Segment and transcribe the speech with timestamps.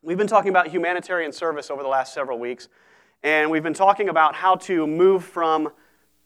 [0.00, 2.68] We've been talking about humanitarian service over the last several weeks,
[3.24, 5.70] and we've been talking about how to move from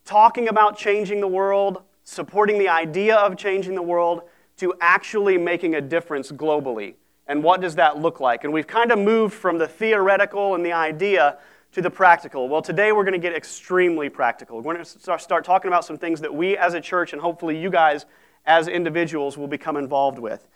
[0.05, 4.25] talking about changing the world, supporting the idea of changing the world,
[4.59, 6.97] to actually making a difference globally.
[7.27, 8.45] And what does that look like?
[8.45, 11.39] And we've kind of moved from the theoretical and the idea
[11.73, 12.51] to the practical.
[12.51, 14.61] Well, today we're going to get extremely practical.
[14.61, 17.59] We're going to start talking about some things that we as a church and hopefully
[17.59, 18.05] you guys
[18.45, 20.47] as individuals will become involved with.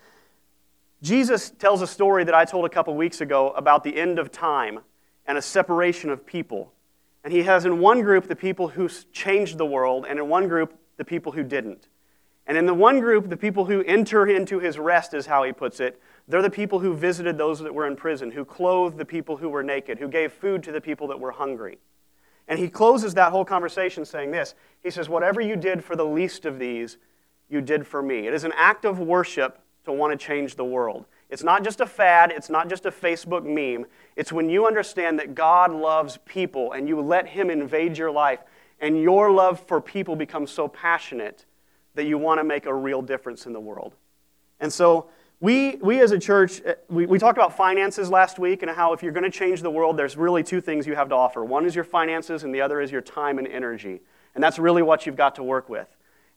[1.07, 4.33] Jesus tells a story that I told a couple weeks ago about the end of
[4.33, 4.81] time
[5.25, 6.73] and a separation of people.
[7.23, 10.49] And he has in one group the people who changed the world, and in one
[10.49, 11.87] group the people who didn't.
[12.45, 15.53] And in the one group, the people who enter into his rest, is how he
[15.53, 19.05] puts it, they're the people who visited those that were in prison, who clothed the
[19.05, 21.79] people who were naked, who gave food to the people that were hungry.
[22.49, 26.05] And he closes that whole conversation saying this He says, Whatever you did for the
[26.05, 26.99] least of these,
[27.49, 28.27] you did for me.
[28.27, 31.07] It is an act of worship to want to change the world.
[31.31, 33.87] It's not just a fad, it's not just a Facebook meme.
[34.15, 38.41] It's when you understand that God loves people and you let Him invade your life,
[38.79, 41.47] and your love for people becomes so passionate
[41.95, 43.95] that you want to make a real difference in the world.
[44.61, 48.63] And so, we, we as a church, uh, we, we talked about finances last week
[48.63, 51.11] and how if you're going to change the world, there's really two things you have
[51.11, 51.45] to offer.
[51.45, 54.01] One is your finances, and the other is your time and energy.
[54.35, 55.89] And that's really what you've got to work with.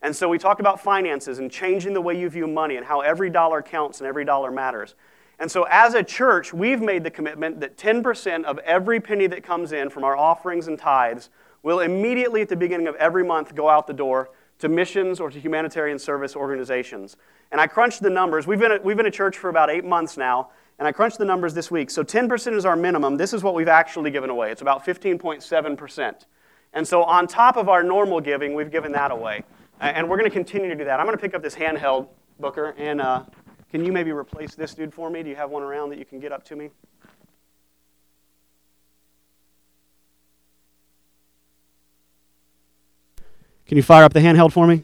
[0.02, 3.02] And so we talked about finances and changing the way you view money and how
[3.02, 4.95] every dollar counts and every dollar matters.
[5.39, 9.44] And so as a church, we've made the commitment that 10% of every penny that
[9.44, 11.30] comes in from our offerings and tithes
[11.64, 15.30] will immediately at the beginning of every month go out the door to missions or
[15.30, 17.16] to humanitarian service organizations.
[17.52, 18.47] And I crunched the numbers.
[18.47, 21.17] We've been, a, we've been a church for about eight months now, and I crunched
[21.17, 21.89] the numbers this week.
[21.89, 23.17] So 10% is our minimum.
[23.17, 24.52] This is what we've actually given away.
[24.52, 26.25] It's about 15.7%.
[26.73, 29.44] And so on top of our normal giving, we've given that away.
[29.80, 31.00] And we're going to continue to do that.
[31.00, 33.24] I'm going to pick up this handheld, Booker, and uh,
[33.72, 35.24] can you maybe replace this dude for me?
[35.24, 36.70] Do you have one around that you can get up to me?
[43.68, 44.84] Can you fire up the handheld for me?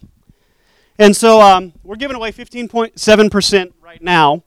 [0.97, 4.43] And so um, we're giving away 15.7% right now.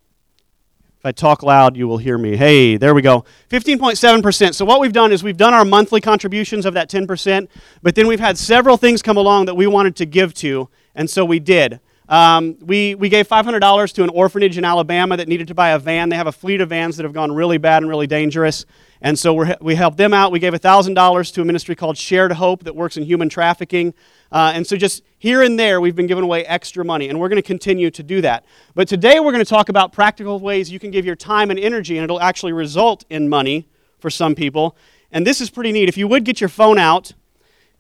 [1.09, 2.37] I talk loud, you will hear me.
[2.37, 3.25] Hey, there we go.
[3.49, 4.55] 15.7%.
[4.55, 7.49] So, what we've done is we've done our monthly contributions of that 10%,
[7.83, 11.09] but then we've had several things come along that we wanted to give to, and
[11.09, 11.81] so we did.
[12.09, 15.79] Um, we, we gave $500 to an orphanage in Alabama that needed to buy a
[15.79, 16.09] van.
[16.09, 18.65] They have a fleet of vans that have gone really bad and really dangerous.
[19.01, 20.33] And so we we helped them out.
[20.33, 23.95] We gave $1,000 to a ministry called Shared Hope that works in human trafficking.
[24.33, 27.29] Uh, and so just here and there, we've been giving away extra money, and we're
[27.29, 28.45] going to continue to do that.
[28.75, 31.59] But today, we're going to talk about practical ways you can give your time and
[31.59, 34.77] energy, and it'll actually result in money for some people.
[35.11, 35.89] And this is pretty neat.
[35.89, 37.13] If you would get your phone out,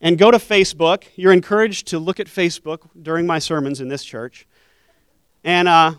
[0.01, 1.05] and go to Facebook.
[1.17, 4.47] You're encouraged to look at Facebook during my sermons in this church.
[5.45, 5.95] And, uh,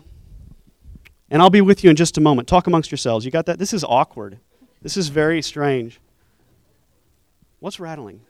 [1.30, 2.48] and I'll be with you in just a moment.
[2.48, 3.24] Talk amongst yourselves.
[3.24, 3.58] You got that?
[3.58, 4.38] This is awkward.
[4.82, 6.00] This is very strange.
[7.60, 8.22] What's rattling?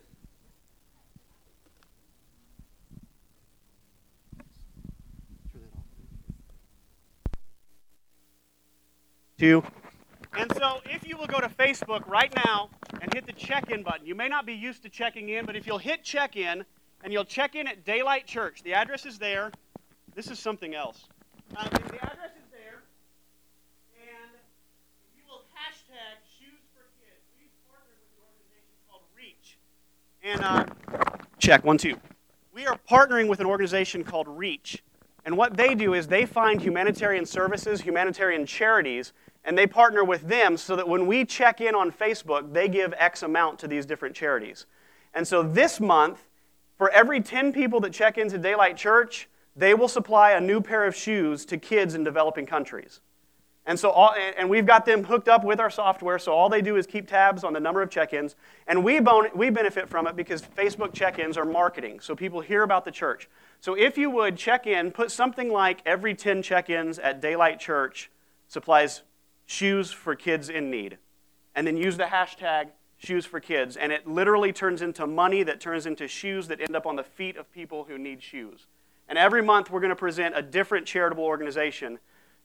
[9.38, 9.62] Two.
[10.92, 12.68] If you will go to Facebook right now
[13.00, 15.54] and hit the check in button, you may not be used to checking in, but
[15.54, 16.64] if you'll hit check in
[17.04, 19.52] and you'll check in at Daylight Church, the address is there.
[20.16, 21.06] This is something else.
[21.56, 22.82] Uh, the, address is there.
[24.02, 29.58] And if you will hashtag Shoes for Kids, we've partnered with an organization called Reach.
[30.24, 32.00] And uh, check, one, two.
[32.52, 34.82] We are partnering with an organization called Reach.
[35.24, 39.12] And what they do is they find humanitarian services, humanitarian charities
[39.44, 42.92] and they partner with them so that when we check in on Facebook, they give
[42.96, 44.66] X amount to these different charities.
[45.14, 46.26] And so this month,
[46.76, 50.84] for every 10 people that check into Daylight Church, they will supply a new pair
[50.84, 53.00] of shoes to kids in developing countries.
[53.70, 56.60] And so, all, and we've got them hooked up with our software, so all they
[56.60, 58.34] do is keep tabs on the number of check-ins,
[58.66, 62.64] and we, bon- we benefit from it because Facebook check-ins are marketing, so people hear
[62.64, 63.28] about the church.
[63.60, 68.10] So if you would check in, put something like every 10 check-ins at Daylight Church
[68.48, 69.02] supplies
[69.46, 70.98] shoes for kids in need.
[71.54, 73.76] And then use the hashtag shoes for kids.
[73.76, 77.04] And it literally turns into money that turns into shoes that end up on the
[77.04, 78.66] feet of people who need shoes.
[79.08, 82.00] And every month we're going to present a different charitable organization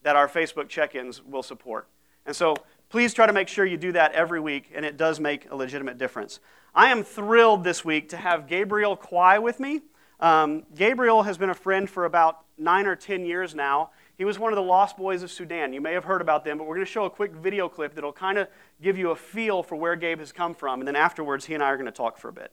[0.05, 1.89] that our Facebook check ins will support.
[2.27, 2.55] And so
[2.89, 5.55] please try to make sure you do that every week, and it does make a
[5.55, 6.39] legitimate difference.
[6.75, 9.81] I am thrilled this week to have Gabriel Kwai with me.
[10.19, 13.89] Um, Gabriel has been a friend for about nine or ten years now.
[14.15, 15.73] He was one of the lost boys of Sudan.
[15.73, 17.95] You may have heard about them, but we're going to show a quick video clip
[17.95, 18.47] that'll kind of
[18.79, 20.81] give you a feel for where Gabe has come from.
[20.81, 22.51] And then afterwards, he and I are going to talk for a bit.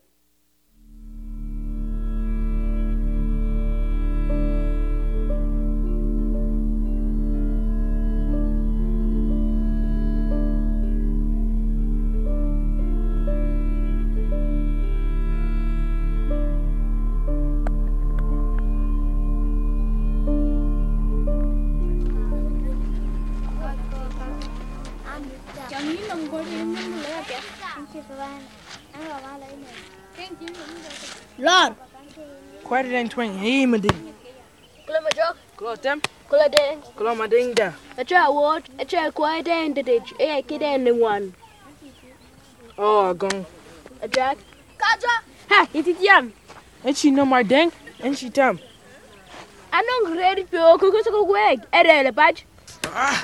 [32.92, 34.14] iedereen twang helemaal ding.
[34.84, 35.36] Klem maar jok.
[35.54, 36.00] Klopt hem.
[36.28, 36.78] Kula ding.
[36.94, 37.74] Kula maar ding daar.
[37.94, 38.66] Het is een woord.
[38.76, 40.12] Het is een kwaad en dit is.
[40.16, 41.30] Ik heb een one.
[42.76, 43.44] Oh, gong.
[44.02, 44.36] A jack.
[44.76, 45.22] Kaja.
[45.48, 46.32] Ha, het is jam.
[46.82, 47.72] En she no maar ding.
[48.00, 48.60] En she tam.
[49.70, 51.58] Anong ready pio kukusukugweg.
[51.70, 52.42] Erele badge.
[52.94, 53.20] Ah.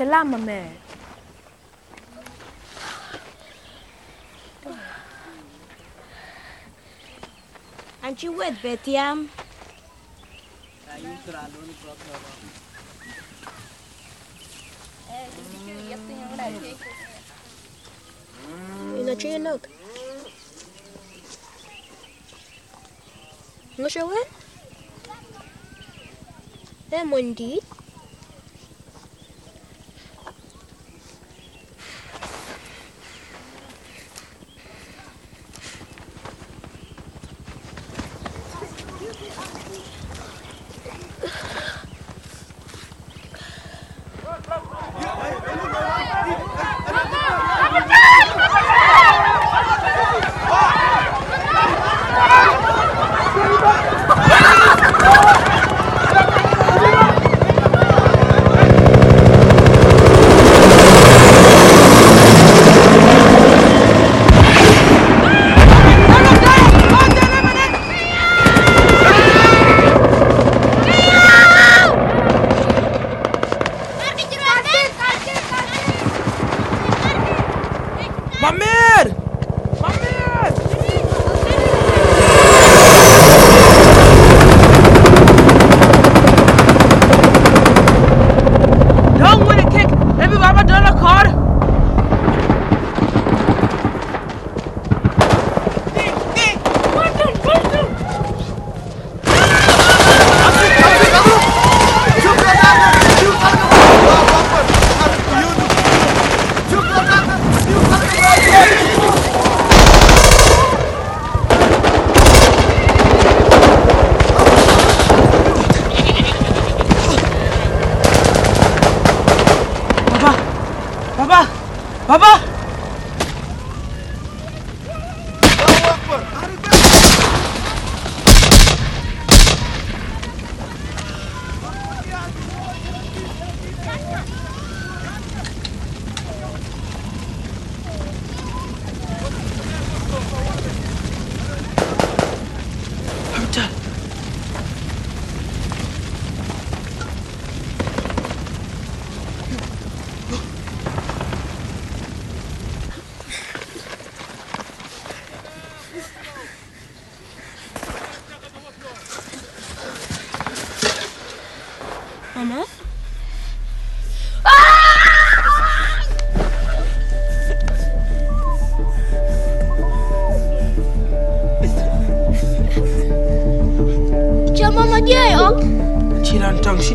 [0.00, 0.78] Ce l'ha me.
[8.00, 9.28] Am ci ued beti am?
[10.88, 12.14] Aiuto la luni proprio.
[15.10, 16.99] Eh, dici che io tengo una cecca.
[19.02, 19.68] иначе я лег.
[23.76, 24.16] Ну что вы?
[26.90, 27.64] Эмондит.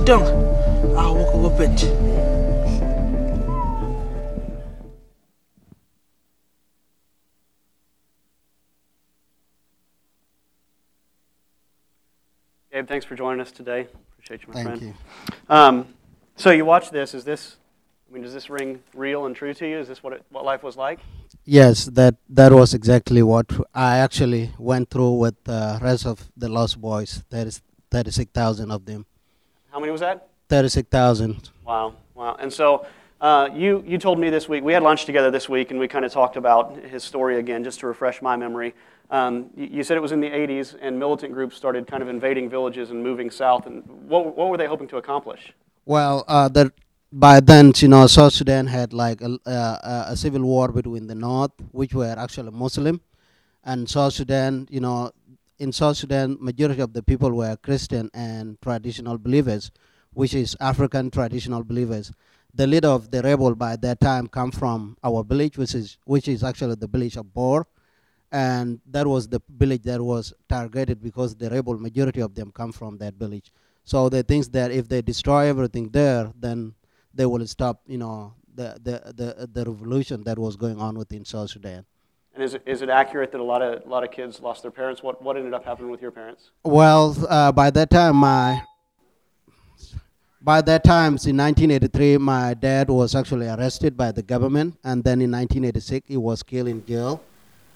[0.05, 0.95] Done tongue.
[0.95, 1.81] I'll walk over bench.
[12.71, 13.87] Gabe, thanks for joining us today.
[14.11, 14.81] Appreciate you, my Thank friend.
[14.81, 14.93] you.
[15.49, 15.87] Um,
[16.35, 17.13] so you watch this.
[17.13, 17.55] Is this?
[18.09, 19.79] I mean, does this ring real and true to you?
[19.79, 20.99] Is this what it, what life was like?
[21.45, 26.49] Yes, that that was exactly what I actually went through with the rest of the
[26.49, 27.23] Lost Boys.
[27.29, 29.05] There is thirty-six thousand of them.
[29.75, 30.29] How many was that?
[30.47, 31.49] Thirty-six thousand.
[31.65, 32.37] Wow, wow.
[32.39, 32.85] And so
[33.19, 35.89] uh, you, you told me this week, we had lunch together this week, and we
[35.89, 38.73] kind of talked about his story again, just to refresh my memory.
[39.11, 42.07] Um, you, you said it was in the 80s, and militant groups started kind of
[42.07, 43.65] invading villages and moving south.
[43.65, 45.51] And what, what were they hoping to accomplish?
[45.83, 46.71] Well, uh, that
[47.11, 51.15] by then, you know, South Sudan had like a, uh, a civil war between the
[51.15, 53.01] North, which were actually Muslim,
[53.65, 54.69] and South Sudan.
[54.71, 55.11] You know,
[55.59, 59.71] in South Sudan, majority of the people were Christian and traditional believers,
[60.13, 62.11] which is African traditional believers.
[62.53, 66.27] The leader of the rebel by that time come from our village, which is which
[66.27, 67.67] is actually the village of Bor,
[68.31, 72.71] and that was the village that was targeted because the rebel majority of them come
[72.71, 73.51] from that village.
[73.83, 76.73] So they think that if they destroy everything there, then
[77.13, 81.25] they will stop, you know, the, the, the, the revolution that was going on within
[81.25, 81.85] South Sudan.
[82.35, 84.61] And is it, is it accurate that a lot of, a lot of kids lost
[84.61, 85.01] their parents?
[85.01, 86.51] What, what ended up happening with your parents?
[86.65, 88.61] Well, uh, by that time, my
[90.41, 95.19] by that time, in 1983, my dad was actually arrested by the government, and then
[95.21, 97.23] in 1986, he was killed in jail,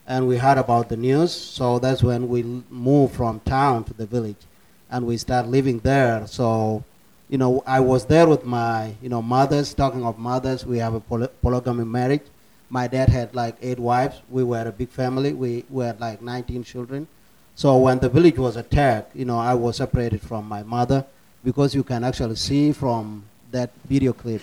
[0.05, 1.31] and we heard about the news.
[1.31, 4.45] So that's when we moved from town to the village,
[4.91, 6.27] and we started living there.
[6.27, 6.83] So,
[7.27, 9.73] you know, I was there with my, you know, mothers.
[9.73, 12.23] Talking of mothers, we have a poly- polygamy marriage.
[12.69, 14.21] My dad had like eight wives.
[14.29, 15.33] We were a big family.
[15.33, 17.07] We we had like 19 children.
[17.55, 21.05] So when the village was attacked, you know, I was separated from my mother
[21.43, 24.41] because you can actually see from that video clip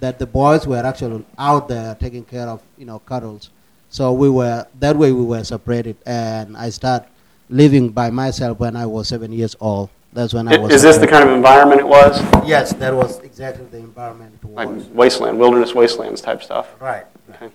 [0.00, 3.50] that the boys were actually out there taking care of, you know, cuddles.
[3.90, 7.08] So we were that way we were separated, and I started
[7.48, 9.88] living by myself when I was seven years old.
[10.12, 10.72] That's when I was.
[10.72, 12.20] Is this the kind of environment it was?
[12.46, 16.68] Yes, that was exactly the environment it Like wasteland, wilderness wastelands type stuff?
[16.80, 17.04] Right.
[17.30, 17.50] Okay.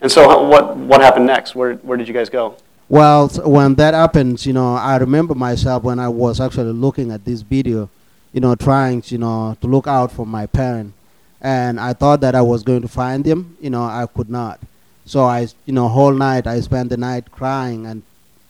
[0.00, 1.54] And so what, what happened next?
[1.54, 2.56] Where, where did you guys go?
[2.88, 7.24] Well, when that happens, you know, I remember myself when I was actually looking at
[7.24, 7.90] this video,
[8.32, 10.94] you know, trying, you know, to look out for my parent.
[11.40, 14.60] And I thought that I was going to find them, you know, I could not.
[15.04, 18.02] So I, you know, whole night I spent the night crying and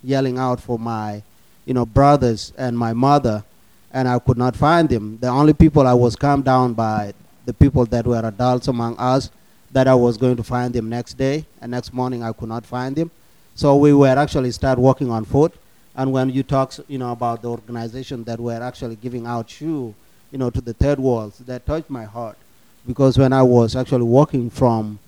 [0.02, 1.22] yelling out for my,
[1.64, 3.44] you know, brothers and my mother,
[3.92, 5.18] and I could not find them.
[5.20, 7.14] The only people I was calmed down by
[7.44, 9.30] the people that were adults among us,
[9.70, 12.64] that I was going to find them next day, and next morning I could not
[12.64, 13.10] find them.
[13.54, 15.52] So we were actually start working on foot.
[15.96, 19.94] And when you talk, you know, about the organization that were actually giving out shoe,
[20.30, 22.38] you know, to the third world, that touched my heart.
[22.86, 25.00] Because when I was actually walking from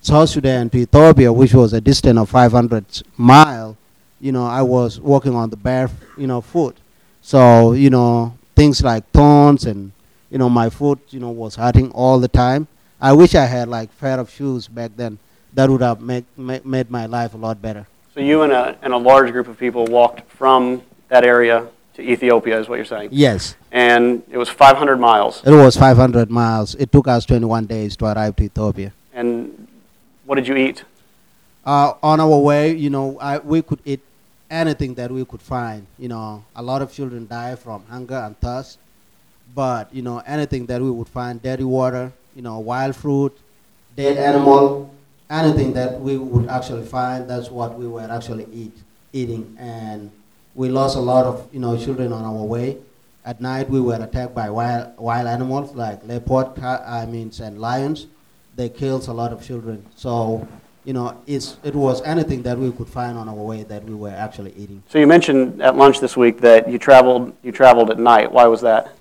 [0.00, 2.84] South Sudan to Ethiopia, which was a distance of 500
[3.16, 3.76] mile,
[4.20, 6.76] you know, I was walking on the bare, you know, foot.
[7.20, 9.92] So, you know, things like thorns and,
[10.30, 12.66] you know, my foot, you know, was hurting all the time.
[13.00, 15.18] I wish I had like pair of shoes back then.
[15.54, 17.86] That would have make, ma- made my life a lot better.
[18.14, 22.02] So you and a, and a large group of people walked from that area to
[22.02, 23.08] Ethiopia, is what you're saying?
[23.12, 25.42] Yes, And it was 500 miles.
[25.44, 26.74] it was 500 miles.
[26.76, 28.92] It took us 21 days to arrive to Ethiopia.
[29.12, 29.66] And
[30.24, 30.84] what did you eat?
[31.64, 34.00] Uh, on our way, you know, I, we could eat
[34.50, 35.86] anything that we could find.
[35.98, 38.78] You know, a lot of children die from hunger and thirst,
[39.54, 43.36] but you know, anything that we would find, dirty water, you know, wild fruit,
[43.96, 44.88] dead animal,
[45.28, 48.76] anything that we would actually find, that's what we were actually eat,
[49.12, 49.56] eating.
[49.58, 50.12] And
[50.54, 52.76] we lost a lot of, you know, children on our way.
[53.24, 57.60] At night, we were attacked by wild, wild animals like leopard, ca- I mean, and
[57.60, 58.06] lions.
[58.54, 59.84] They killed a lot of children.
[59.96, 60.46] So,
[60.84, 63.96] you know, it's, it was anything that we could find on our way that we
[63.96, 64.84] were actually eating.
[64.88, 68.30] So you mentioned at lunch this week that you traveled, you traveled at night.
[68.30, 68.92] Why was that?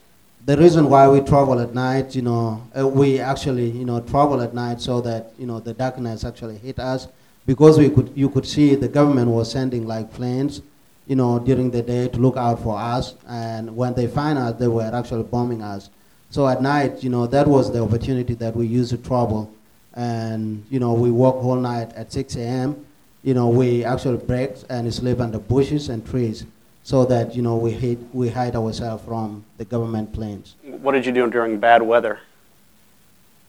[0.47, 4.41] The reason why we travel at night, you know, uh, we actually, you know, travel
[4.41, 7.09] at night so that, you know, the darkness actually hit us
[7.45, 10.61] because we could, you could see the government was sending like planes,
[11.05, 13.15] you know, during the day to look out for us.
[13.27, 15.89] And when they find us, they were actually bombing us.
[16.29, 19.51] So at night, you know, that was the opportunity that we used to travel.
[19.95, 22.85] And, you know, we walk whole night at 6 a.m.
[23.21, 26.45] You know, we actually break and sleep under bushes and trees
[26.87, 30.55] so that, you know, we hide, we hide ourselves from the government planes.
[30.63, 32.21] What did you do during bad weather?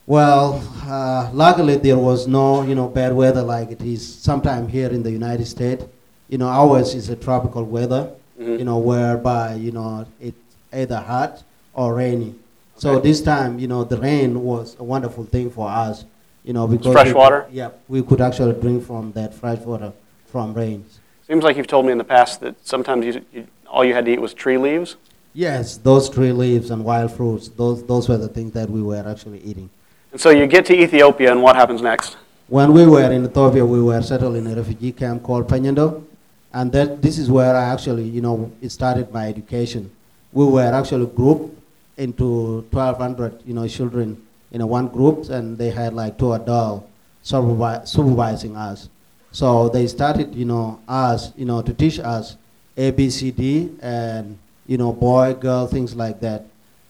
[0.09, 4.89] Well, uh, luckily there was no, you know, bad weather like it is sometimes here
[4.89, 5.85] in the United States.
[6.29, 8.59] You know, ours is a tropical weather, Mhm.
[8.59, 10.37] you know, whereby, you know, it's
[10.73, 12.35] either hot or rainy.
[12.77, 16.05] So this time, you know, the rain was a wonderful thing for us,
[16.43, 17.47] you know, because fresh we water?
[17.53, 19.93] Yeah, we could actually drink from that fresh water
[20.27, 20.99] from rains.
[21.29, 24.07] Seems like you've told me in the past that sometimes you, you, all you had
[24.07, 24.97] to eat was tree leaves.
[25.35, 29.07] Yes, those tree leaves and wild fruits, those, those were the things that we were
[29.07, 29.69] actually eating.
[30.11, 32.17] And so you get to Ethiopia, and what happens next?
[32.49, 36.03] When we were in Ethiopia, we were settled in a refugee camp called Penyendo,
[36.55, 39.91] and that this is where I actually, you know, it started my education.
[40.33, 41.55] We were actually grouped
[41.99, 46.87] into 1,200, you know, children in a one group, and they had like two adults
[47.23, 48.89] supervi- supervising us.
[49.31, 52.37] So they started, you know, us, you know, to teach us
[52.77, 56.45] A, B, C, D, and you know, boy, girl, things like that.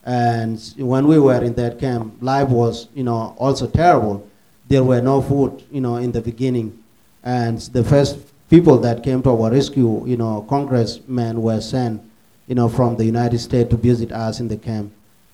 [0.05, 4.27] And when we were in that camp, life was, you know, also terrible.
[4.67, 6.83] There were no food, you know, in the beginning.
[7.23, 8.17] And the first
[8.49, 12.01] people that came to our rescue, you know, congressmen were sent,
[12.47, 14.91] you know, from the United States to visit us in the camp.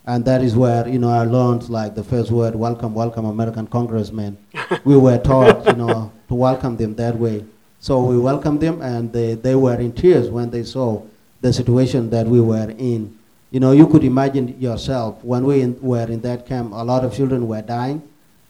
[0.08, 3.68] And that is where, you know, I learned like the first word, welcome, welcome, American
[3.68, 4.38] congressmen.
[4.84, 7.44] we were taught, you know, to welcome them that way.
[7.80, 11.02] So we welcomed them and they, they were in tears when they saw
[11.42, 13.18] the situation that we were in.
[13.52, 17.04] You know, you could imagine yourself when we in, were in that camp, a lot
[17.04, 18.02] of children were dying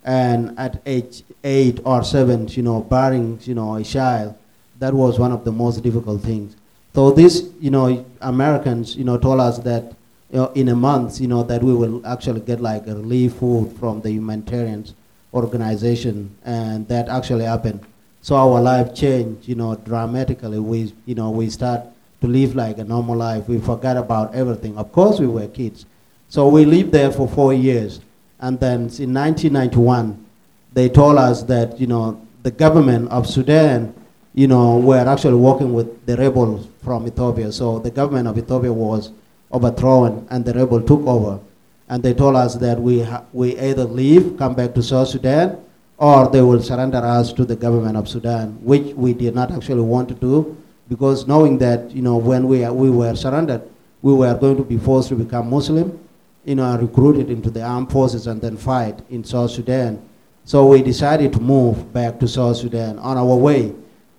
[0.05, 4.35] And at age eight or seven, you know, bearing, you know, a child,
[4.77, 6.55] that was one of the most difficult things.
[6.93, 9.93] So this, you know, Americans, you know, told us that
[10.36, 13.75] know, in a month, you know, that we will actually get like a relief food
[13.80, 14.86] from the humanitarian
[15.34, 17.80] organization, and that actually happened.
[18.22, 20.60] So our life changed, you know, dramatically.
[20.60, 21.82] We, you know, we start
[22.22, 23.48] to live like a normal life.
[23.48, 24.77] We forgot about everything.
[24.77, 25.86] Of course, we were kids.
[26.30, 28.00] So we lived there for four years,
[28.39, 30.25] and then in 1991,
[30.74, 33.94] they told us that, you know, the government of Sudan,
[34.34, 37.51] you know, were actually working with the rebels from Ethiopia.
[37.51, 39.12] So the government of Ethiopia was
[39.51, 41.39] overthrown, and the rebel took over.
[41.87, 45.57] And they told us that we, we either leave, come back to South Sudan,
[45.97, 49.81] or they will surrender us to the government of Sudan, which we did not actually
[49.81, 50.57] want to do,
[50.89, 53.61] because knowing that, you know, when we, we were surrendered,
[54.01, 55.97] we were going to be forced to become Muslim,
[56.43, 60.01] you know, recruited into the armed forces and then fight in South Sudan.
[60.43, 62.99] So we decided to move back to South Sudan.
[62.99, 63.73] On our way,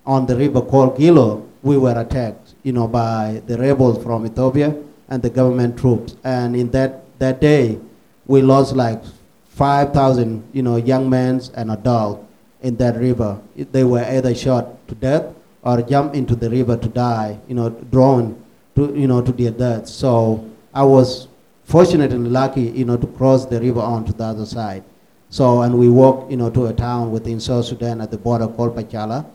[0.05, 4.75] on the river called Gilo, we were attacked, you know, by the rebels from Ethiopia
[5.09, 6.15] and the government troops.
[6.23, 7.79] And in that, that day,
[8.25, 9.01] we lost like
[9.49, 12.23] 5,000, you know, young men and adults
[12.61, 13.39] in that river.
[13.55, 15.33] They were either shot to death
[15.63, 18.41] or jumped into the river to die, you know, drawn
[18.75, 19.87] to, you know, to their death.
[19.87, 21.27] So I was
[21.63, 24.83] fortunate and lucky, you know, to cross the river onto the other side.
[25.29, 28.47] So, and we walked, you know, to a town within South Sudan at the border
[28.47, 29.25] called Pochala,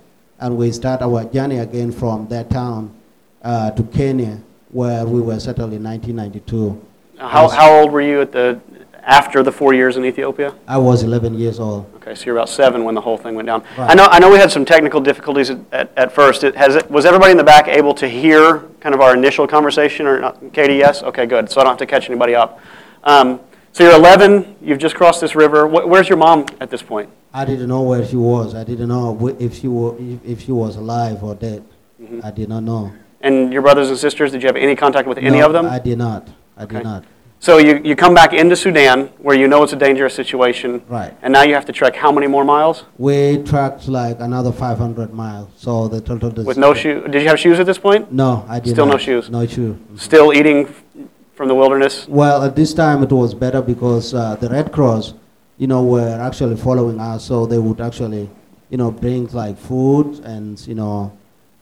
[0.41, 2.95] and we start our journey again from that town
[3.43, 4.41] uh, to Kenya,
[4.73, 6.81] where we were settled in 1992.
[7.19, 8.61] How, how old were you at the,
[9.03, 10.55] after the four years in Ethiopia?
[10.67, 11.89] I was 11 years old.
[11.97, 13.63] Okay, so you're about seven when the whole thing went down.
[13.77, 16.43] I know, I know we had some technical difficulties at, at, at first.
[16.43, 19.47] It, has it, was everybody in the back able to hear kind of our initial
[19.47, 20.53] conversation, or not?
[20.53, 21.03] Katie, yes?
[21.03, 21.51] Okay, good.
[21.51, 22.61] So I don't have to catch anybody up.
[23.05, 23.41] Um,
[23.73, 24.57] so you're 11.
[24.61, 25.69] You've just crossed this river.
[25.69, 27.11] Wh- where's your mom at this point?
[27.35, 28.55] I didn't know where she was.
[28.55, 31.65] I didn't know if she, were, if, if she was alive or dead.
[32.23, 32.93] I did not know.
[33.23, 35.67] And your brothers and sisters, did you have any contact with any No, of them?
[35.67, 36.29] I did not.
[36.57, 36.77] I Okay.
[36.77, 37.05] did not.
[37.39, 40.81] So you, you come back into Sudan, where you know it's a dangerous situation.
[40.89, 41.13] Right.
[41.23, 42.85] And now you have to trek how many more miles?
[42.99, 45.49] We tracked like another 500 miles.
[45.57, 46.47] So the total distance.
[46.47, 47.03] With no shoe?
[47.09, 48.13] Did you have shoes at this point?
[48.13, 48.75] No, I did not.
[48.75, 49.29] Still no shoes?
[49.31, 49.77] No shoe.
[49.97, 50.85] Still eating f-
[51.35, 52.07] from the wilderness?
[52.09, 55.15] Well, at this time it was better because uh, the Red Cross,
[55.59, 58.31] you know, were actually following us, so they would actually,
[58.71, 61.11] you know, bring like food and you know,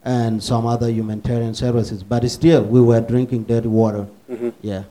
[0.05, 2.03] and some other humanitarian services.
[2.03, 4.07] But still, we were drinking dirty water.
[4.31, 4.53] Mhm.
[4.63, 4.85] Yeah.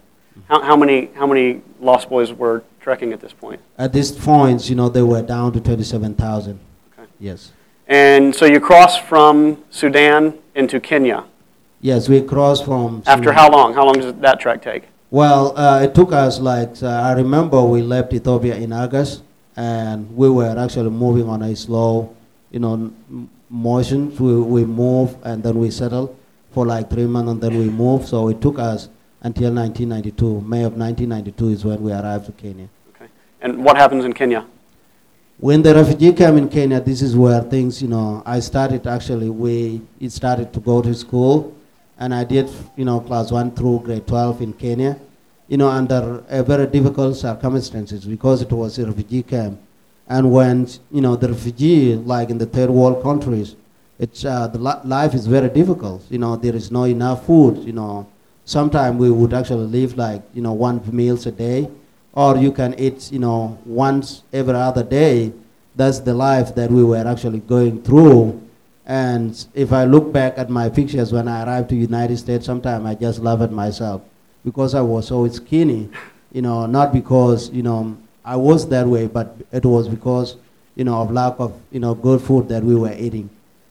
[0.48, 3.60] How, how many how many lost boys were trekking at this point?
[3.78, 6.60] At this point, you know, they were down to 27,000.
[6.98, 7.10] Okay.
[7.20, 7.52] Yes.
[7.88, 11.26] And so you cross from Sudan into Kenya.
[11.82, 13.04] Yes, we crossed from.
[13.06, 13.36] After Sudan.
[13.36, 13.74] how long?
[13.74, 14.84] How long does that trek take?
[15.12, 19.24] Well, uh, it took us like, uh, I remember we left Ethiopia in August
[19.56, 22.16] and we were actually moving on a slow,
[22.52, 22.92] you know,
[23.52, 24.16] m- motion.
[24.18, 26.16] We, we moved and then we settle
[26.52, 28.08] for like three months and then we move.
[28.08, 28.90] So it took us
[29.22, 30.42] until 1992.
[30.42, 32.70] May of 1992 is when we arrived to Kenya.
[32.96, 33.08] Okay.
[33.42, 34.46] And what happens in Kenya?
[35.40, 39.30] When the refugee came in Kenya, this is where things, you know, I started actually,
[39.30, 41.56] we it started to go to school,
[41.98, 45.00] and I did, you know, class one through grade 12 in Kenya,
[45.48, 49.60] you know, under a very difficult circumstances because it was a refugee camp.
[50.10, 53.56] And when, you know, the refugee, like in the third world countries,
[54.00, 56.02] it's, uh, the li- life is very difficult.
[56.10, 58.08] You know, there is no enough food, you know.
[58.44, 61.70] Sometimes we would actually live like, you know, one meals a day,
[62.14, 65.32] or you can eat, you know, once every other day.
[65.76, 68.42] That's the life that we were actually going through.
[68.88, 72.84] And if I look back at my pictures when I arrived to United States, sometimes
[72.86, 74.02] I just laugh at myself
[74.44, 75.90] because I was so skinny,
[76.32, 77.96] you know, not because, you know,
[78.30, 80.36] I was that way, but it was because,
[80.76, 83.28] you know, of lack of, you know, good food that we were eating.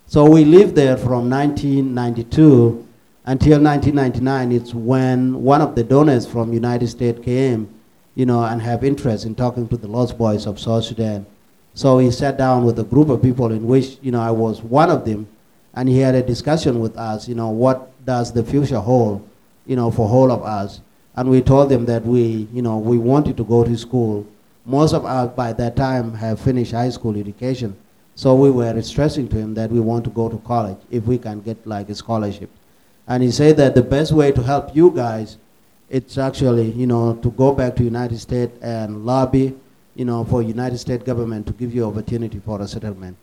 [0.09, 2.85] So we lived there from 1992
[3.25, 4.51] until 1999.
[4.51, 7.73] It's when one of the donors from United States came,
[8.17, 11.25] you know, and have interest in talking to the lost boys of South Sudan.
[11.75, 14.61] So he sat down with a group of people in which, you know, I was
[14.61, 15.29] one of them,
[15.75, 19.23] and he had a discussion with us, you know, what does the future hold,
[19.67, 20.81] you know, for all of us.
[21.15, 24.27] And we told them that we, you know, we wanted to go to school.
[24.69, 27.75] Most of us by that time have finished high school education.
[28.15, 31.17] So we were stressing to him that we want to go to college if we
[31.17, 32.51] can get like a scholarship.
[33.07, 35.39] And he said that the best way to help you guys,
[35.89, 39.55] it's actually, you know, to go back to United States and lobby,
[39.95, 43.17] you know, for United States government to give you opportunity for a settlement.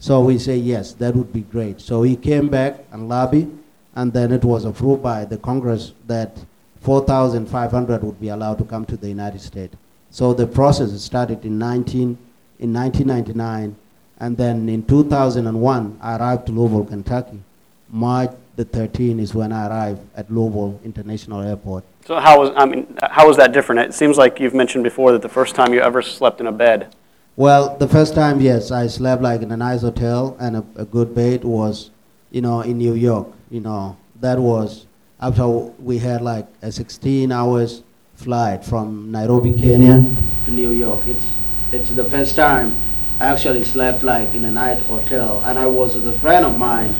[0.00, 1.80] So we say, yes, that would be great.
[1.80, 3.50] So he came back and lobbied,
[3.94, 6.36] and then it was approved by the Congress that
[6.82, 9.74] 4,500 would be allowed to come to the United States.
[10.10, 13.76] So the process started in in 1999,
[14.18, 17.40] and then in 2001 I arrived to Louisville, Kentucky.
[17.88, 21.84] March the 13th is when I arrived at Louisville International Airport.
[22.04, 23.80] So how was I mean how was that different?
[23.80, 26.52] It seems like you've mentioned before that the first time you ever slept in a
[26.52, 26.94] bed.
[27.36, 30.84] Well, the first time, yes, I slept like in a nice hotel and a, a
[30.84, 31.90] good bed was,
[32.30, 33.28] you know, in New York.
[33.50, 34.86] You know, that was
[35.20, 37.82] after we had like a 16 hours
[38.20, 40.04] flight from Nairobi, Kenya
[40.44, 41.06] to New York.
[41.06, 41.26] It's,
[41.72, 42.76] it's the first time
[43.18, 45.42] I actually slept like in a night hotel.
[45.44, 46.94] And I was with a friend of mine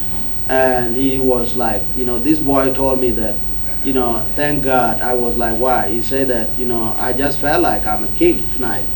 [0.48, 3.36] and he was like, you know, this boy told me that,
[3.84, 5.02] you know, thank God.
[5.02, 5.90] I was like, why?
[5.90, 8.86] He said that, you know, I just felt like I'm a king tonight.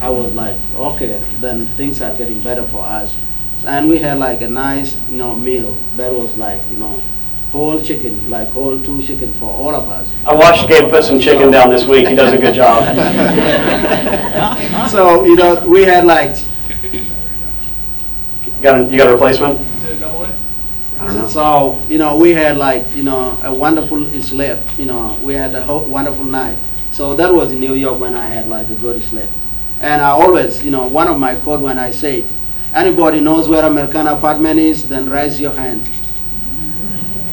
[0.00, 3.16] I was like, okay, then things are getting better for us.
[3.66, 7.02] And we had like a nice, you know, meal that was like, you know,
[7.52, 10.10] whole chicken, like whole two chicken for all of us.
[10.26, 12.06] I watched Gabe put some chicken down this week.
[12.08, 12.84] He does a good job.
[14.88, 16.36] So, you know, we had like,
[18.62, 19.60] got a, you got a replacement?
[20.98, 21.28] I don't know.
[21.28, 25.54] so, you know, we had like, you know, a wonderful sleep, you know, we had
[25.54, 26.58] a ho- wonderful night.
[26.90, 29.28] So that was in New York when I had like a good sleep.
[29.80, 32.26] And I always, you know, one of my code when I say, it,
[32.74, 35.88] anybody knows where American apartment is, then raise your hand.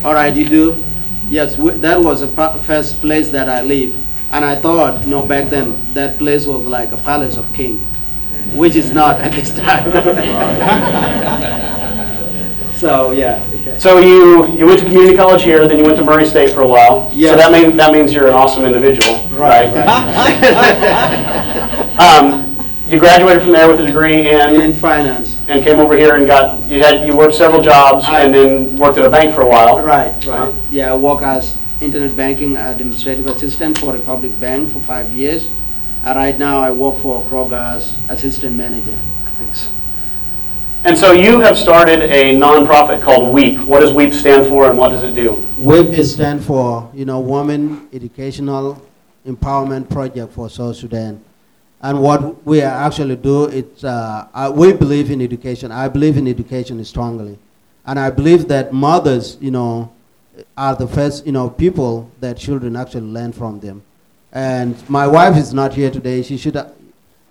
[0.03, 0.83] All right, you do?
[1.29, 2.27] Yes, we, that was the
[2.63, 3.95] first place that I live.
[4.31, 7.77] And I thought, you know, back then, that place was like a palace of king,
[8.53, 9.91] which is not at this time.
[12.75, 13.43] so, yeah.
[13.77, 16.61] So you, you went to community college here, then you went to Murray State for
[16.61, 17.11] a while.
[17.13, 17.31] Yes.
[17.31, 19.73] So that mean, that means you're an awesome individual, right?
[21.97, 22.55] Um,
[22.87, 25.36] you graduated from there with a degree In in, finance.
[25.47, 28.97] And came over here and got, you had, you worked several jobs and then worked
[28.97, 29.81] at a bank for a while.
[29.81, 30.53] Right, right.
[30.69, 35.49] Yeah, I work as internet banking administrative assistant for Republic Bank for five years.
[36.03, 38.97] And right now I work for Kroger as assistant manager.
[39.37, 39.69] Thanks.
[40.83, 43.63] And so you have started a nonprofit called WEEP.
[43.65, 45.47] What does WEEP stand for and what does it do?
[45.57, 48.85] WEEP is stand for, you know, Women Educational
[49.25, 51.23] Empowerment Project for South Sudan.
[51.81, 55.71] And what we actually do, it's, uh, we believe in education.
[55.71, 57.37] I believe in education strongly.
[57.85, 59.91] And I believe that mothers, you know,
[60.57, 63.83] are the first, you know, people that children actually learn from them.
[64.33, 66.21] And my wife is not here today.
[66.23, 66.69] She should, ha-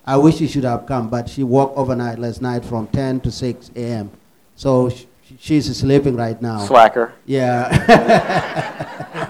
[0.07, 3.31] I wish she should have come, but she worked overnight last night from 10 to
[3.31, 4.11] 6 a.m.
[4.55, 5.05] So sh-
[5.39, 6.59] she's sleeping right now.
[6.65, 7.13] Slacker.
[7.27, 7.69] Yeah.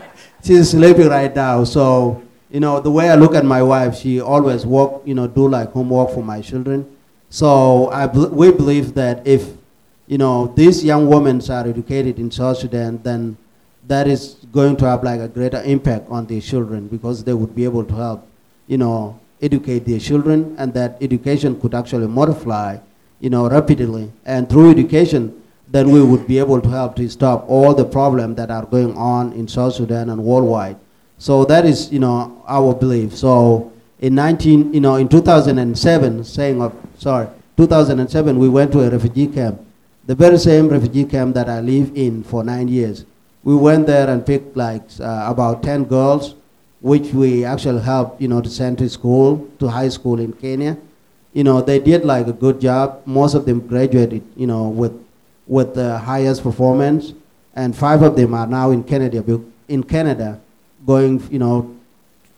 [0.44, 1.64] She's sleeping right now.
[1.64, 5.26] So, you know, the way I look at my wife, she always work, you know,
[5.26, 6.86] do like homework for my children.
[7.28, 9.50] So I bel we believe that if,
[10.06, 13.36] you know, these young women are educated in South Sudan, then
[13.88, 17.54] that is going to have like a greater impact on their children because they would
[17.54, 18.26] be able to help,
[18.66, 22.78] you know, educate their children and that education could actually multiply,
[23.20, 24.10] you know, rapidly.
[24.24, 28.36] And through education, then we would be able to help to stop all the problems
[28.36, 30.76] that are going on in South Sudan and worldwide.
[31.18, 33.16] So that is, you know, our belief.
[33.16, 38.90] So in 19, you know, in 2007, saying of, sorry, 2007, we went to a
[38.90, 39.60] refugee camp,
[40.06, 43.04] the very same refugee camp that I lived in for nine years.
[43.44, 46.34] We went there and picked like uh, about 10 girls,
[46.80, 50.76] which we actually helped, you know, to send to school, to high school in Kenya.
[51.32, 53.02] You know, they did like a good job.
[53.06, 54.92] Most of them graduated, you know, with
[55.46, 57.12] with the highest performance,
[57.54, 59.22] and five of them are now in Canada.
[59.68, 60.40] In Canada,
[60.86, 61.74] going, you know,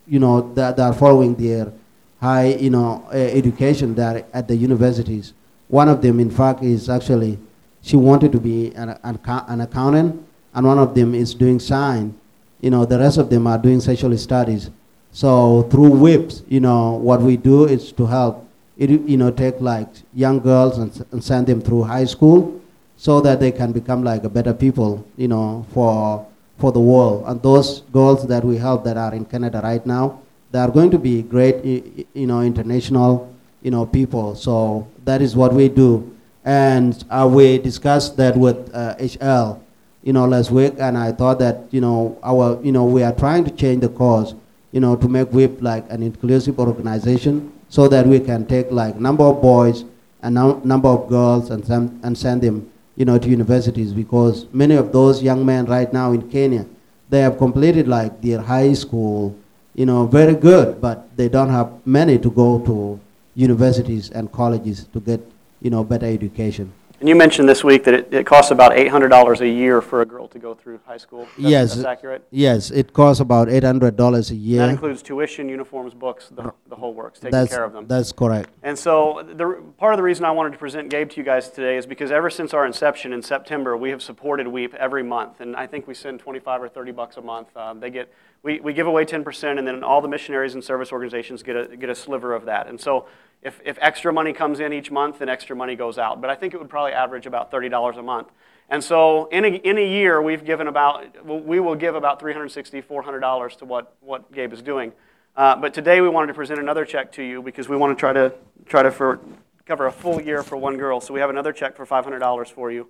[0.07, 1.73] you know, that they are following their
[2.21, 5.35] high, you know, uh, education there at the universities.
[5.69, 7.39] One of them, in fact, is actually
[7.83, 12.15] she wanted to be an, an, an accountant, and one of them is doing sign.
[12.61, 14.71] You know, the rest of them are doing social studies.
[15.13, 19.61] So through WEEPs, you know, what we do is to help, edu- you know, take
[19.61, 22.61] like young girls and, and send them through high school
[22.97, 26.27] so that they can become like a better people, you know, for
[26.59, 27.25] for the world.
[27.27, 30.91] And those girls that we help that are in Canada right now, they are going
[30.91, 34.35] to be great, you know, international, you know, people.
[34.35, 36.15] So that is what we do.
[36.45, 39.61] And uh, we discussed that with uh, HL,
[40.03, 43.13] you know, last week, and I thought that, you know, our, you know, we are
[43.13, 44.35] trying to change the cause,
[44.73, 48.97] you know, to make WEEP like an inclusive organization so that we can take like
[48.97, 49.85] number of boys
[50.23, 54.47] and num- number of girls and, send and send them, you know, to universities because
[54.53, 56.67] many of those young men right now in Kenya,
[57.09, 59.37] they have completed like their high school,
[59.77, 62.99] you know, very good, but they don't have money to go to
[63.37, 65.21] universities and colleges to get,
[65.63, 66.73] you know, better education.
[67.01, 70.07] And you mentioned this week that it, it costs about $800 a year for a
[70.07, 71.21] girl to go through high school.
[71.21, 71.75] That's, Yes.
[71.75, 72.27] That's accurate?
[72.33, 74.59] Yes, it costs about eight hundred dollars a year.
[74.59, 77.87] That includes tuition, uniforms, books, the, the whole works, taking that's care of them.
[77.87, 78.51] that's correct.
[78.65, 81.49] And so, the, part of the reason I wanted to present Gabe to you guys
[81.49, 85.41] today is because ever since our inception in September, we have supported WEEP every month,
[85.41, 87.57] and I think we send 25 or 30 bucks a month.
[87.57, 90.91] Um, they get, we, we give away 10%, and then all the missionaries and service
[90.91, 92.67] organizations get a, get a sliver of that.
[92.67, 93.07] And so,
[93.43, 96.21] if, if extra money comes in each month, then extra money goes out.
[96.21, 98.29] But I think it would probably average about $30 a month.
[98.71, 102.85] And so, in a, in a year, we've given about, we will give about $360,
[102.85, 104.93] $400 to what, what Gabe is doing.
[105.37, 108.01] Uh, but today we wanted to present another check to you because we want to
[108.01, 108.35] try to
[108.67, 109.21] try to for,
[109.65, 111.01] cover a full year for one girl.
[111.01, 112.89] So we have another check for $500 for you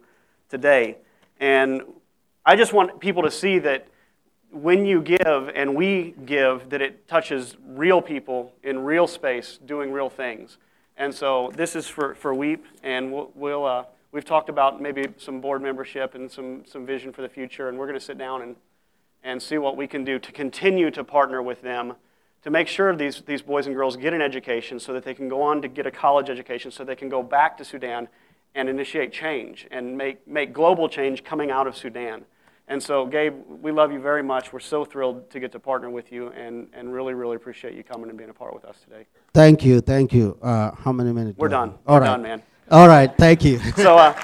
[0.48, 0.96] today.
[1.38, 1.82] And
[2.46, 3.86] I just want people to see that
[4.50, 9.92] when you give and we give, that it touches real people in real space doing
[9.92, 10.58] real things.
[10.96, 15.06] And so this is for, for WEEP, and we'll, we'll uh, we've talked about maybe
[15.16, 18.18] some board membership and some, some vision for the future, and we're going to sit
[18.18, 18.56] down and,
[19.22, 21.94] and see what we can do to continue to partner with them
[22.42, 25.28] to make sure these, these boys and girls get an education so that they can
[25.28, 28.08] go on to get a college education so they can go back to Sudan
[28.54, 32.24] and initiate change and make, make global change coming out of Sudan.
[32.70, 34.52] And so, Gabe, we love you very much.
[34.52, 37.82] We're so thrilled to get to partner with you and, and really, really appreciate you
[37.82, 39.06] coming and being a part with us today.
[39.32, 40.38] Thank you, thank you.
[40.42, 41.38] Uh, how many minutes?
[41.38, 41.70] We're do done.
[41.70, 41.78] have?
[41.86, 42.06] We're All right.
[42.06, 42.42] done, man.
[42.70, 43.58] All right, thank you.
[43.76, 44.14] So, uh,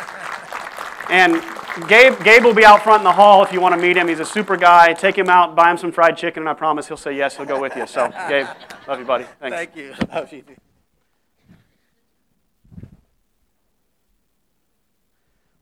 [1.10, 1.42] and
[1.88, 4.08] Gabe, Gabe will be out front in the hall if you want to meet him.
[4.08, 4.92] He's a super guy.
[4.92, 7.36] Take him out, buy him some fried chicken, and I promise he'll say yes.
[7.36, 7.86] He'll go with you.
[7.86, 8.46] So, Gabe,
[8.86, 9.24] love you, buddy.
[9.40, 9.56] Thanks.
[9.56, 9.94] Thank you.
[10.12, 10.44] Love you.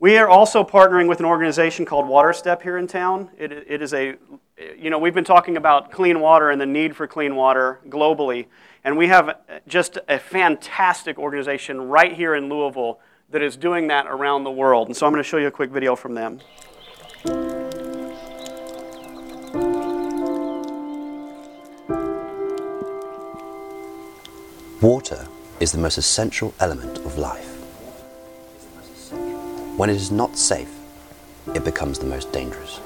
[0.02, 3.30] We are also partnering with an organization called WaterStep here in town.
[3.38, 4.16] It, it is a,
[4.76, 8.46] you know, we've been talking about clean water and the need for clean water globally.
[8.82, 9.38] And we have
[9.68, 12.98] just a fantastic organization right here in Louisville
[13.30, 14.88] that is doing that around the world.
[14.88, 16.40] And so I'm going to show you a quick video from them.
[24.80, 25.28] Water
[25.60, 27.51] is the most essential element of life.
[29.76, 30.70] When it is not safe,
[31.54, 32.78] it becomes the most dangerous.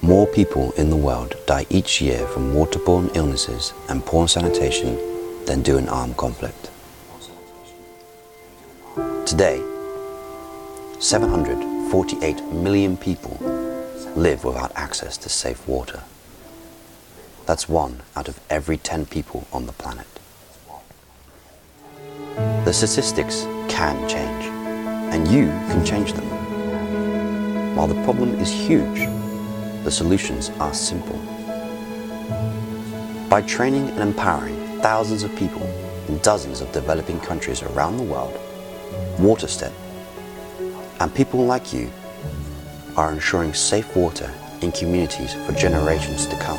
[0.00, 4.98] More people in the world die each year from waterborne illnesses and poor sanitation
[5.46, 6.70] than do in armed conflict.
[9.26, 9.62] Today,
[10.98, 13.36] 748 million people
[14.16, 16.02] live without access to safe water.
[17.46, 20.06] That's one out of every 10 people on the planet.
[22.72, 24.46] The statistics can change,
[25.12, 26.24] and you can change them.
[27.76, 29.00] While the problem is huge,
[29.84, 31.18] the solutions are simple.
[33.28, 35.66] By training and empowering thousands of people
[36.08, 38.32] in dozens of developing countries around the world,
[39.18, 39.74] WaterStep
[40.98, 41.90] and people like you
[42.96, 44.32] are ensuring safe water
[44.62, 46.56] in communities for generations to come.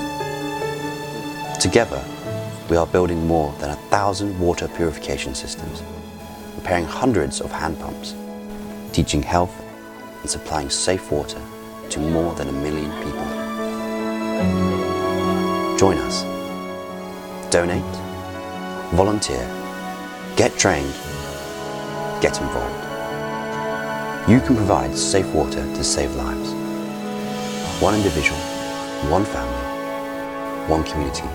[1.60, 2.06] Together,
[2.70, 5.82] we are building more than a thousand water purification systems,
[6.64, 8.16] repairing hundreds of hand pumps,
[8.94, 9.54] teaching health
[10.22, 11.42] and supplying safe water
[11.90, 13.26] to more than a million people.
[15.78, 16.24] Join us.
[17.52, 17.84] Donate,
[18.96, 19.46] volunteer,
[20.38, 20.94] get trained,
[22.22, 22.80] get involved.
[24.30, 26.50] You can provide safe water to save lives.
[27.82, 28.40] One individual,
[29.12, 31.28] one family, one community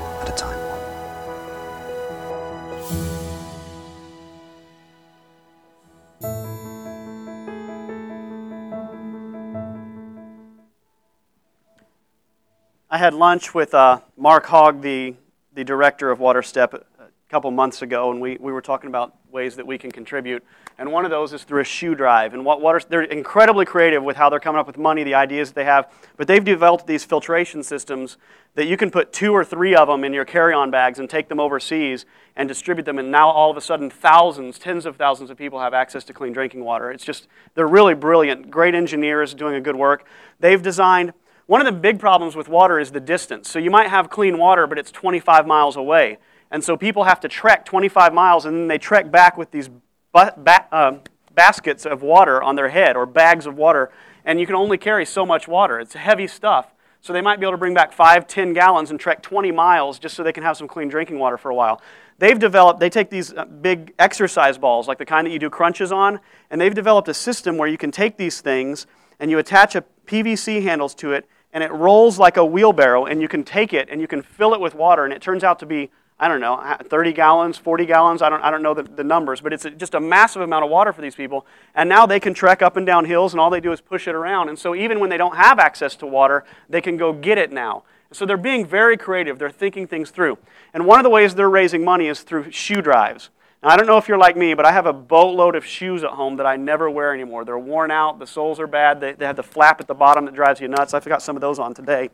[12.98, 15.14] I had lunch with uh, Mark Hogg, the,
[15.54, 16.82] the director of WaterStep, a
[17.28, 20.42] couple months ago, and we, we were talking about ways that we can contribute.
[20.78, 22.34] And one of those is through a shoe drive.
[22.34, 25.50] And what water, they're incredibly creative with how they're coming up with money, the ideas
[25.50, 25.92] that they have.
[26.16, 28.16] But they've developed these filtration systems
[28.56, 31.28] that you can put two or three of them in your carry-on bags and take
[31.28, 32.98] them overseas and distribute them.
[32.98, 36.12] And now all of a sudden, thousands, tens of thousands of people have access to
[36.12, 36.90] clean drinking water.
[36.90, 38.50] It's just, they're really brilliant.
[38.50, 40.04] Great engineers doing a good work.
[40.40, 41.12] They've designed
[41.48, 43.50] one of the big problems with water is the distance.
[43.50, 46.18] So you might have clean water, but it's 25 miles away.
[46.50, 49.70] And so people have to trek 25 miles and then they trek back with these
[50.12, 50.98] ba- ba- uh,
[51.34, 53.90] baskets of water on their head or bags of water.
[54.26, 55.80] And you can only carry so much water.
[55.80, 56.74] It's heavy stuff.
[57.00, 59.98] So they might be able to bring back five, 10 gallons and trek 20 miles
[59.98, 61.80] just so they can have some clean drinking water for a while.
[62.18, 65.48] They've developed, they take these uh, big exercise balls, like the kind that you do
[65.48, 68.86] crunches on, and they've developed a system where you can take these things
[69.18, 73.22] and you attach a PVC handles to it and it rolls like a wheelbarrow and
[73.22, 75.58] you can take it and you can fill it with water and it turns out
[75.60, 78.82] to be I don't know, 30 gallons, 40 gallons, I don't, I don't know the,
[78.82, 81.46] the numbers, but it's just a massive amount of water for these people.
[81.76, 84.08] And now they can trek up and down hills, and all they do is push
[84.08, 84.48] it around.
[84.48, 87.52] And so even when they don't have access to water, they can go get it
[87.52, 87.84] now.
[88.10, 89.38] So they're being very creative.
[89.38, 90.38] They're thinking things through.
[90.74, 93.30] And one of the ways they're raising money is through shoe drives.
[93.62, 96.04] Now, I don't know if you're like me, but I have a boatload of shoes
[96.04, 97.44] at home that I never wear anymore.
[97.44, 100.26] They're worn out, the soles are bad, they, they have the flap at the bottom
[100.26, 100.94] that drives you nuts.
[100.94, 102.10] I forgot some of those on today.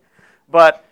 [0.50, 0.84] But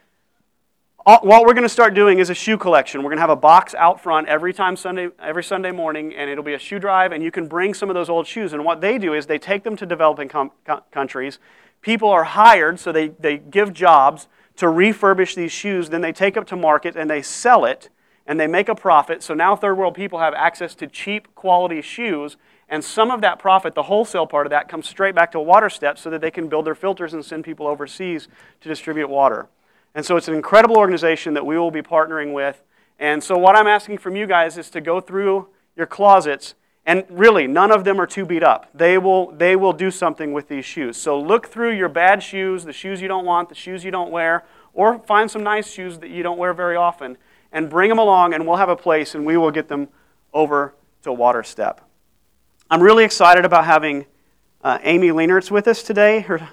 [1.04, 3.02] what we're going to start doing is a shoe collection.
[3.02, 6.30] We're going to have a box out front every time Sunday, every Sunday morning, and
[6.30, 8.52] it'll be a shoe drive, and you can bring some of those old shoes.
[8.52, 10.52] And what they do is they take them to developing com-
[10.92, 11.38] countries.
[11.80, 15.88] People are hired, so they, they give jobs to refurbish these shoes.
[15.88, 17.88] Then they take it to market and they sell it,
[18.26, 19.22] and they make a profit.
[19.22, 22.36] So now third world people have access to cheap quality shoes,
[22.68, 25.98] and some of that profit, the wholesale part of that, comes straight back to WaterSteps
[25.98, 28.28] so that they can build their filters and send people overseas
[28.60, 29.48] to distribute water.
[29.94, 32.62] And so it's an incredible organization that we will be partnering with.
[32.98, 36.54] And so what I'm asking from you guys is to go through your closets
[36.84, 38.68] and really none of them are too beat up.
[38.74, 40.96] They will they will do something with these shoes.
[40.96, 44.10] So look through your bad shoes, the shoes you don't want, the shoes you don't
[44.10, 47.16] wear, or find some nice shoes that you don't wear very often
[47.52, 49.88] and bring them along and we'll have a place and we will get them
[50.32, 51.78] over to WaterStep.
[52.70, 54.06] I'm really excited about having
[54.62, 56.20] uh, Amy Leenertz with us today.
[56.20, 56.48] Her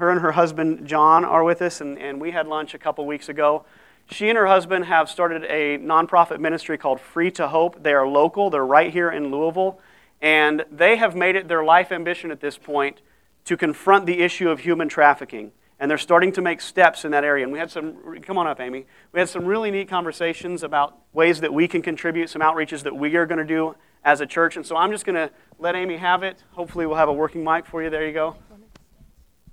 [0.00, 3.04] her and her husband, John, are with us, and, and we had lunch a couple
[3.04, 3.66] weeks ago.
[4.10, 7.82] She and her husband have started a nonprofit ministry called Free to Hope.
[7.82, 9.78] They are local, they're right here in Louisville,
[10.22, 13.02] and they have made it their life ambition at this point
[13.44, 15.52] to confront the issue of human trafficking.
[15.80, 17.42] And they're starting to make steps in that area.
[17.42, 18.86] And we had some, come on up, Amy.
[19.12, 22.94] We had some really neat conversations about ways that we can contribute, some outreaches that
[22.94, 24.56] we are going to do as a church.
[24.56, 26.44] And so I'm just going to let Amy have it.
[26.52, 27.90] Hopefully, we'll have a working mic for you.
[27.90, 28.36] There you go.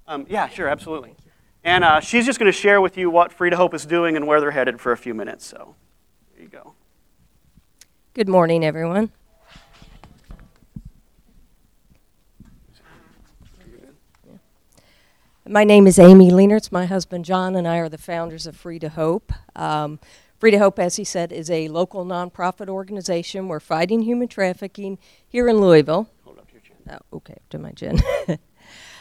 [0.05, 1.15] Um, yeah, sure, absolutely.
[1.63, 4.15] And uh, she's just going to share with you what Free to Hope is doing
[4.15, 5.45] and where they're headed for a few minutes.
[5.45, 5.75] So
[6.33, 6.73] there you go.
[8.13, 9.11] Good morning, everyone.
[15.49, 16.73] My name is Amy Leenertz.
[16.73, 19.31] My husband John and I are the founders of Free to Hope.
[19.55, 19.97] Um,
[20.39, 23.47] Free to Hope, as he said, is a local nonprofit organization.
[23.47, 26.09] We're fighting human trafficking here in Louisville.
[26.25, 26.75] Hold up your chin.
[26.89, 28.01] Oh, okay, to my chin.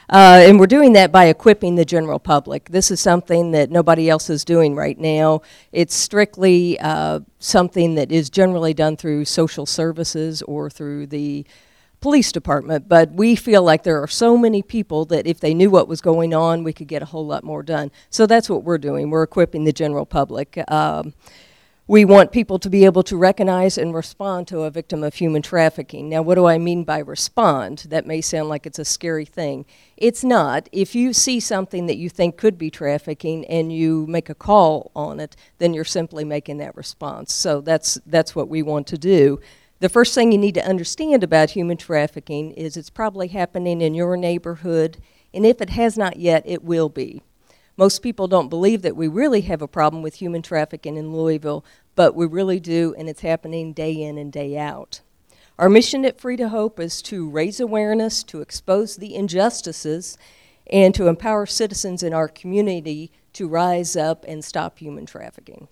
[0.09, 2.69] Uh, and we're doing that by equipping the general public.
[2.69, 5.43] This is something that nobody else is doing right now.
[5.73, 11.45] It's strictly uh, something that is generally done through social services or through the
[12.07, 12.89] police department.
[12.89, 16.01] But we feel like there are so many people that if they knew what was
[16.01, 17.91] going on, we could get a whole lot more done.
[18.11, 19.11] So that's what we're doing.
[19.11, 20.57] We're equipping the general public.
[20.71, 21.15] Um,
[21.89, 25.43] we want people to be able to recognize and respond to a victim of human
[25.43, 26.09] trafficking.
[26.09, 27.87] Now, what do I mean by respond?
[27.89, 29.67] That may sound like it's a scary thing.
[29.97, 30.69] It's not.
[30.71, 34.93] If you see something that you think could be trafficking and you make a call
[34.95, 37.33] on it, then you're simply making that response.
[37.33, 39.41] So that's, that's what we want to do.
[39.79, 43.93] The first thing you need to understand about human trafficking is it's probably happening in
[43.93, 44.97] your neighborhood,
[45.35, 47.23] and if it has not yet, it will be.
[47.77, 51.63] Most people don't believe that we really have a problem with human trafficking in Louisville,
[51.95, 55.03] but we really do, and it's happening day in and day out.
[55.59, 60.17] Our mission at Free to Hope is to raise awareness, to expose the injustices,
[60.69, 65.69] and to empower citizens in our community to rise up and stop human trafficking.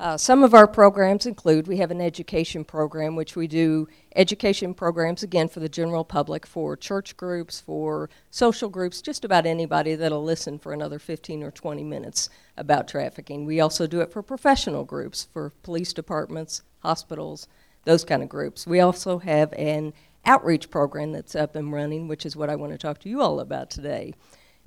[0.00, 3.86] Uh, some of our programs include we have an education program, which we do
[4.16, 9.44] education programs again for the general public, for church groups, for social groups, just about
[9.44, 13.44] anybody that'll listen for another 15 or 20 minutes about trafficking.
[13.44, 17.46] We also do it for professional groups, for police departments, hospitals,
[17.84, 18.66] those kind of groups.
[18.66, 19.92] We also have an
[20.24, 23.20] outreach program that's up and running, which is what I want to talk to you
[23.20, 24.14] all about today.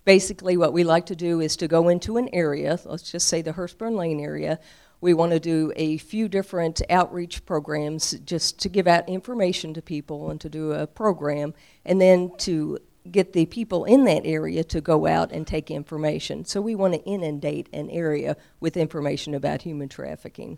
[0.05, 3.41] Basically, what we like to do is to go into an area, let's just say
[3.41, 4.59] the Hurstbourne Lane area,
[5.03, 9.81] we want to do a few different outreach programs just to give out information to
[9.81, 12.79] people and to do a program, and then to
[13.11, 16.45] get the people in that area to go out and take information.
[16.45, 20.57] So we want to inundate an area with information about human trafficking.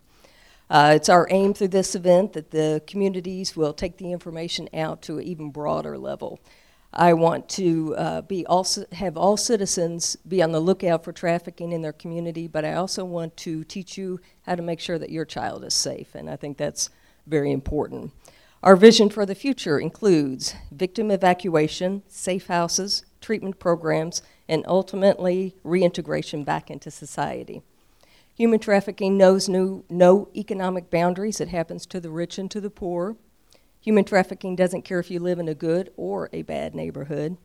[0.69, 5.01] Uh, it's our aim through this event that the communities will take the information out
[5.01, 6.39] to an even broader level.
[6.95, 11.73] I want to uh, be also have all citizens be on the lookout for trafficking
[11.73, 15.09] in their community, but I also want to teach you how to make sure that
[15.09, 16.89] your child is safe, and I think that's
[17.27, 18.13] very important.
[18.63, 26.43] Our vision for the future includes victim evacuation, safe houses, treatment programs, and ultimately reintegration
[26.43, 27.61] back into society.
[28.35, 31.41] Human trafficking knows no, no economic boundaries.
[31.41, 33.17] It happens to the rich and to the poor.
[33.85, 37.37] Human trafficking doesn't care if you live in a good or a bad neighborhood.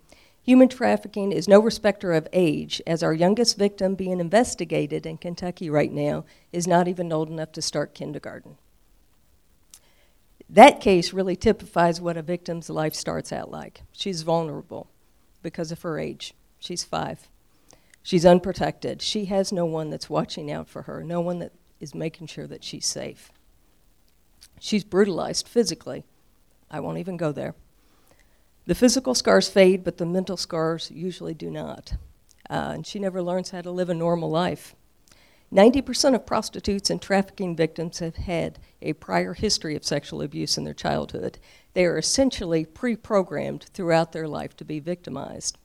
[0.43, 5.69] Human trafficking is no respecter of age, as our youngest victim being investigated in Kentucky
[5.69, 8.57] right now is not even old enough to start kindergarten.
[10.49, 13.83] That case really typifies what a victim's life starts out like.
[13.93, 14.89] She's vulnerable
[15.43, 16.33] because of her age.
[16.59, 17.29] She's five.
[18.03, 19.03] She's unprotected.
[19.03, 22.47] She has no one that's watching out for her, no one that is making sure
[22.47, 23.31] that she's safe.
[24.59, 26.05] She's brutalized physically.
[26.71, 27.55] I won't even go there.
[28.67, 31.95] The physical scars fade, but the mental scars usually do not.
[32.49, 34.75] Uh, and she never learns how to live a normal life.
[35.53, 40.65] 90% of prostitutes and trafficking victims have had a prior history of sexual abuse in
[40.65, 41.39] their childhood.
[41.75, 45.59] They are essentially pre programmed throughout their life to be victimized.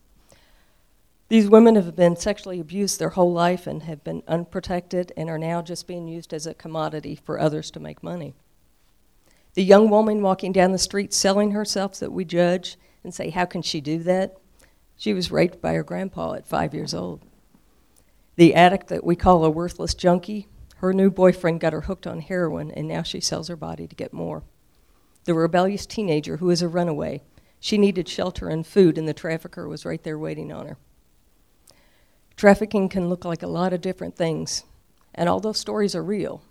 [1.28, 5.38] These women have been sexually abused their whole life and have been unprotected and are
[5.38, 8.34] now just being used as a commodity for others to make money.
[9.56, 13.46] The young woman walking down the street selling herself that we judge and say, How
[13.46, 14.36] can she do that?
[14.98, 17.22] She was raped by her grandpa at five years old.
[18.36, 20.46] The addict that we call a worthless junkie,
[20.76, 23.96] her new boyfriend got her hooked on heroin, and now she sells her body to
[23.96, 24.42] get more.
[25.24, 27.22] The rebellious teenager who is a runaway,
[27.58, 30.76] she needed shelter and food, and the trafficker was right there waiting on her.
[32.36, 34.64] Trafficking can look like a lot of different things,
[35.14, 36.42] and all those stories are real.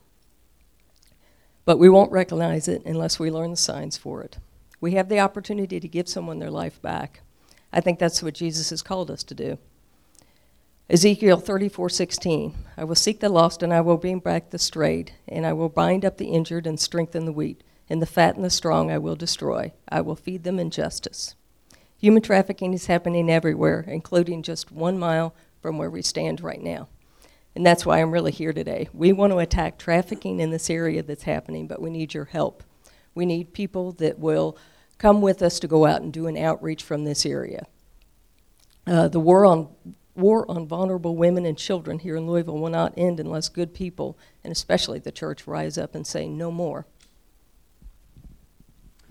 [1.66, 4.38] But we won't recognize it unless we learn the signs for it.
[4.80, 7.22] We have the opportunity to give someone their life back.
[7.74, 9.58] I think that's what Jesus has called us to do.
[10.88, 15.44] Ezekiel 34:16 I will seek the lost and I will bring back the strayed and
[15.44, 18.52] I will bind up the injured and strengthen the weak and the fat and the
[18.52, 21.34] strong I will destroy I will feed them in justice
[21.98, 26.88] Human trafficking is happening everywhere including just 1 mile from where we stand right now
[27.56, 28.90] and that's why I'm really here today.
[28.94, 32.64] We want to attack trafficking in this area that's happening but we need your help.
[33.14, 34.58] We need people that will
[34.98, 37.66] come with us to go out and do an outreach from this area.
[38.88, 39.70] Uh, the war on
[40.16, 44.18] war on vulnerable women and children here in Louisville will not end unless good people,
[44.44, 46.86] and especially the church, rise up and say no more.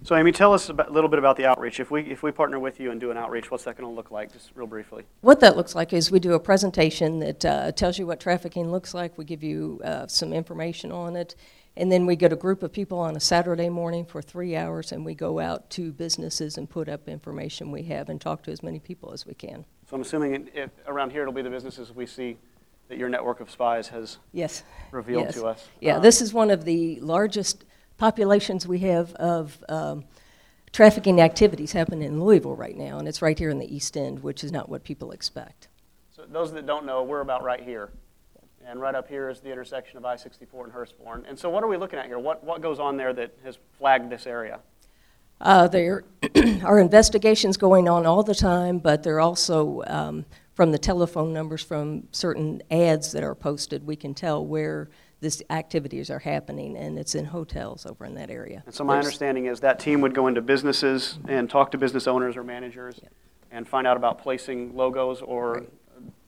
[0.05, 1.81] So, Amy, tell us a little bit about the outreach.
[1.81, 3.97] If we, if we partner with you and do an outreach, what's that going to
[3.97, 5.05] look like, just real briefly?
[5.23, 8.71] What that looks like is we do a presentation that uh, tells you what trafficking
[8.71, 9.17] looks like.
[9.17, 11.37] We give you uh, some information on it.
[11.79, 14.93] And then we get a group of people on a Saturday morning for three hours,
[14.93, 18.53] and we go out to businesses and put up information we have and talk to
[18.53, 19.65] as many people as we can.
[19.89, 22.37] So I'm assuming if, around here it'll be the businesses we see
[22.89, 24.65] that your network of spies has yes.
[24.91, 25.35] revealed yes.
[25.37, 25.67] to us.
[25.81, 27.65] Yeah, um, this is one of the largest
[27.97, 30.05] populations we have of um,
[30.73, 34.23] trafficking activities happening in Louisville right now, and it's right here in the East End,
[34.23, 35.69] which is not what people expect.
[36.11, 37.91] So those that don't know, we're about right here.
[38.67, 41.25] And right up here is the intersection of I-64 and Hurstbourne.
[41.29, 42.19] And so what are we looking at here?
[42.19, 44.61] What, what goes on there that has flagged this area?
[45.41, 46.05] Uh, there
[46.65, 50.25] are investigations going on all the time, but there are also um,
[50.55, 54.89] from the telephone numbers from certain ads that are posted, we can tell where
[55.25, 58.63] these activities are happening, and it's in hotels over in that area.
[58.67, 61.79] And so my There's, understanding is that team would go into businesses and talk to
[61.79, 63.01] business owners or managers
[63.51, 65.69] and find out about placing logos or right.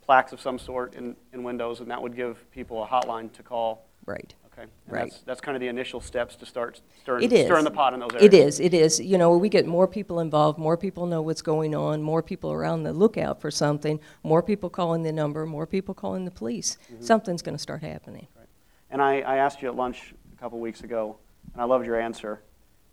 [0.02, 3.42] plaques of some sort in, in windows, and that would give people a hotline to
[3.42, 3.86] call.
[4.06, 4.34] Right.
[4.52, 4.62] Okay.
[4.62, 5.10] And right.
[5.10, 8.10] That's, that's kind of the initial steps to start stirring, stirring the pot in those
[8.14, 8.24] areas.
[8.24, 8.60] It is.
[8.60, 9.00] It is.
[9.00, 12.50] You know, we get more people involved, more people know what's going on, more people
[12.50, 16.78] around the lookout for something, more people calling the number, more people calling the police.
[16.90, 17.02] Mm-hmm.
[17.04, 18.28] Something's going to start happening.
[18.96, 21.18] And I, I asked you at lunch a couple weeks ago,
[21.52, 22.40] and I loved your answer.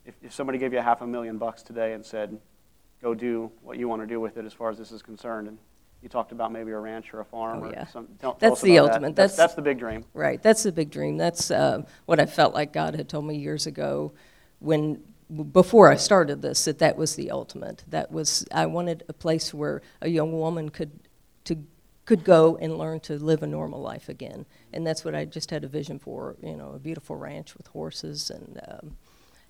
[0.06, 2.38] If, if somebody gave you a half a million bucks today and said,
[3.01, 5.47] go do what you want to do with it as far as this is concerned,
[5.47, 5.58] and
[6.01, 7.64] you talked about maybe a ranch or a farm.
[7.64, 7.88] Oh, yeah.
[7.88, 9.16] Some, that's the ultimate.
[9.16, 9.16] That.
[9.16, 10.04] That's, that's, that's, the big dream.
[10.14, 10.43] Right.
[10.43, 11.16] That's the big dream.
[11.16, 14.12] That's uh, what I felt like God had told me years ago
[14.60, 15.01] when
[15.54, 17.86] before I started this that that was the ultimate.
[17.88, 20.91] That was I wanted a place where a young woman could
[21.45, 21.60] to
[22.06, 24.45] could go and learn to live a normal life again.
[24.74, 27.68] And that's what I just had a vision for, you know, a beautiful ranch with
[27.68, 28.97] horses and um,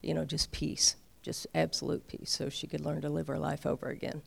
[0.03, 3.65] you know, just peace, just absolute peace so she could learn to live her life
[3.65, 4.21] over again.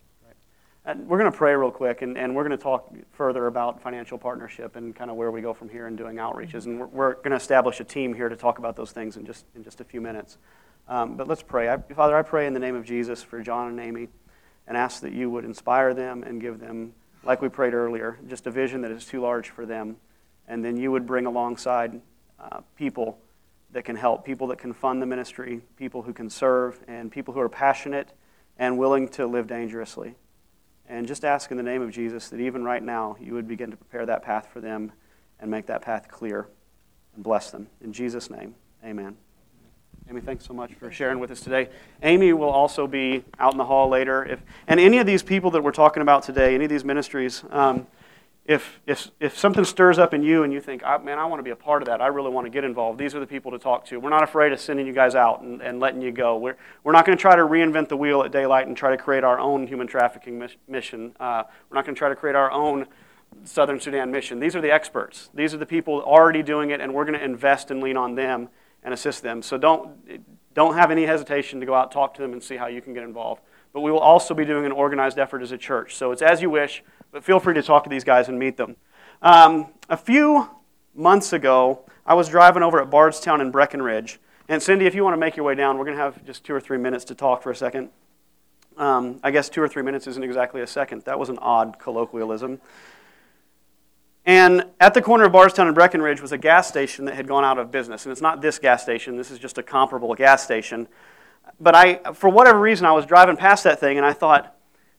[0.87, 3.83] And we're going to pray real quick, and, and we're going to talk further about
[3.83, 6.67] financial partnership and kind of where we go from here in doing outreaches.
[6.67, 9.27] And we're, we're going to establish a team here to talk about those things in
[9.27, 10.39] just, in just a few minutes.
[10.87, 11.69] Um, but let's pray.
[11.69, 14.07] I, Father, I pray in the name of Jesus for John and Amy
[14.69, 16.93] and ask that you would inspire them and give them,
[17.27, 19.97] like we prayed earlier, just a vision that is too large for them.
[20.49, 22.01] And then you would bring alongside
[22.39, 23.19] uh, people
[23.73, 27.35] that can help, people that can fund the ministry, people who can serve, and people
[27.35, 28.13] who are passionate
[28.59, 30.15] and willing to live dangerously.
[30.89, 33.71] And just ask in the name of Jesus that even right now you would begin
[33.73, 34.93] to prepare that path for them
[35.41, 36.49] and make that path clear
[37.15, 37.67] and bless them.
[37.81, 38.55] In Jesus' name,
[38.85, 39.17] amen.
[40.09, 41.69] Amy, thanks so much for sharing with us today.
[42.01, 44.25] Amy will also be out in the hall later.
[44.25, 47.43] If, and any of these people that we're talking about today, any of these ministries,
[47.51, 47.89] um,
[48.45, 51.43] if, if, if something stirs up in you and you think, man, I want to
[51.43, 53.51] be a part of that, I really want to get involved, these are the people
[53.51, 53.99] to talk to.
[53.99, 56.37] We're not afraid of sending you guys out and, and letting you go.
[56.37, 58.97] We're, we're not going to try to reinvent the wheel at Daylight and try to
[58.97, 61.17] create our own human trafficking mission.
[61.19, 62.87] Uh, we're not going to try to create our own
[63.43, 64.39] Southern Sudan mission.
[64.39, 65.31] These are the experts.
[65.35, 68.15] These are the people already doing it, and we're going to invest and lean on
[68.15, 68.51] them
[68.87, 69.43] and assist them.
[69.43, 69.91] So don't,
[70.55, 72.95] don't have any hesitation to go out, talk to them, and see how you can
[72.95, 73.43] get involved.
[73.73, 75.97] But we will also be doing an organized effort as a church.
[75.97, 78.57] So it's as you wish, but feel free to talk to these guys and meet
[78.57, 78.77] them.
[79.21, 80.49] Um, a few
[80.95, 84.21] months ago, I was driving over at Bardstown in Breckenridge.
[84.49, 86.45] And Cindy, if you want to make your way down, we're going to have just
[86.45, 87.91] two or three minutes to talk for a second.
[88.77, 91.03] Um, I guess two or three minutes isn't exactly a second.
[91.03, 92.61] That was an odd colloquialism.
[94.27, 97.45] And at the corner of Bardstown and Breckenridge was a gas station that had gone
[97.45, 98.05] out of business.
[98.05, 100.89] And it's not this gas station, this is just a comparable gas station.
[101.61, 104.53] But I, for whatever reason, I was driving past that thing and I thought,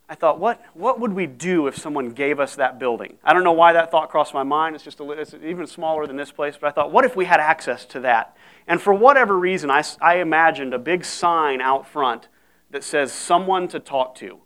[0.10, 3.18] I thought, what, what would we do if someone gave us that building?
[3.22, 4.74] I don't know why that thought crossed my mind.
[4.76, 6.56] It's just a, it's even smaller than this place.
[6.60, 8.38] But I thought, what if we had access to that?
[8.66, 12.30] And for whatever reason, I, I imagined a big sign out front
[12.72, 14.40] that says someone to talk to.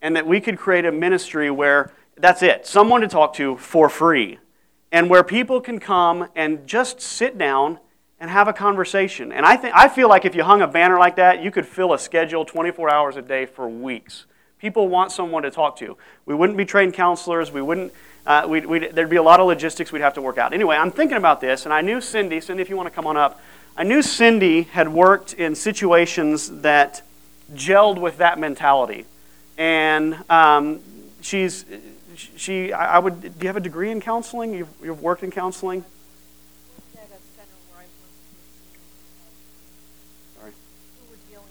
[0.00, 2.66] And that we could create a ministry where that's it.
[2.66, 4.38] Someone to talk to for free.
[4.92, 7.78] And where people can come and just sit down
[8.20, 9.32] and have a conversation.
[9.32, 11.66] And I, think, I feel like if you hung a banner like that, you could
[11.66, 14.26] fill a schedule 24 hours a day for weeks.
[14.58, 15.96] People want someone to talk to.
[16.24, 17.50] We wouldn't be trained counselors.
[17.52, 17.92] We wouldn't,
[18.24, 20.54] uh, we'd, we'd, there'd be a lot of logistics we'd have to work out.
[20.54, 22.40] Anyway, I'm thinking about this, and I knew Cindy.
[22.40, 23.42] Cindy, if you want to come on up.
[23.76, 27.02] I knew Cindy had worked in situations that
[27.52, 29.04] gelled with that mentality.
[29.58, 30.80] And um,
[31.20, 31.66] she's
[32.16, 34.54] she, I would, do you have a degree in counseling?
[34.54, 35.84] You've, you've worked in counseling?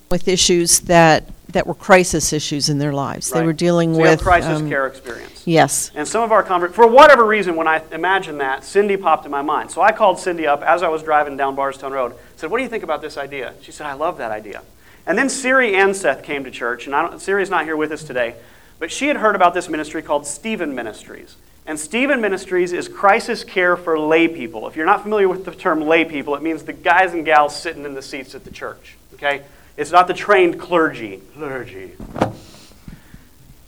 [0.09, 3.31] With issues that, that were crisis issues in their lives.
[3.31, 3.39] Right.
[3.39, 4.21] They were dealing so with.
[4.21, 5.41] crisis um, care experience.
[5.47, 5.89] Yes.
[5.95, 9.31] And some of our conver- for whatever reason, when I imagined that, Cindy popped in
[9.31, 9.71] my mind.
[9.71, 12.13] So I called Cindy up as I was driving down Bardstown Road.
[12.35, 14.61] Said, "What do you think about this idea?" She said, "I love that idea."
[15.07, 18.03] And then Siri Anseth came to church, and I don't, Siri's not here with us
[18.03, 18.35] today.
[18.83, 21.37] But she had heard about this ministry called Stephen Ministries.
[21.65, 24.67] And Stephen Ministries is crisis care for lay people.
[24.67, 27.55] If you're not familiar with the term lay people, it means the guys and gals
[27.55, 28.97] sitting in the seats at the church.
[29.13, 29.43] Okay?
[29.77, 31.21] It's not the trained clergy.
[31.33, 31.93] Clergy.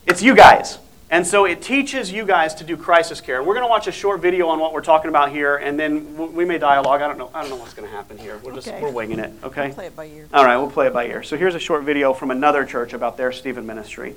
[0.06, 0.80] It's you guys.
[1.10, 3.38] And so it teaches you guys to do crisis care.
[3.38, 5.80] And we're going to watch a short video on what we're talking about here, and
[5.80, 7.02] then we may dialogue.
[7.02, 7.32] I don't know.
[7.34, 8.38] I don't know what's going to happen here.
[8.44, 8.82] We're just Okay.
[8.82, 9.32] we're winging it.
[9.46, 9.72] Okay.
[9.72, 10.28] Play it by ear.
[10.34, 11.24] All right, we'll play it by ear.
[11.24, 14.16] So here's a short video from another church about their Stephen ministry.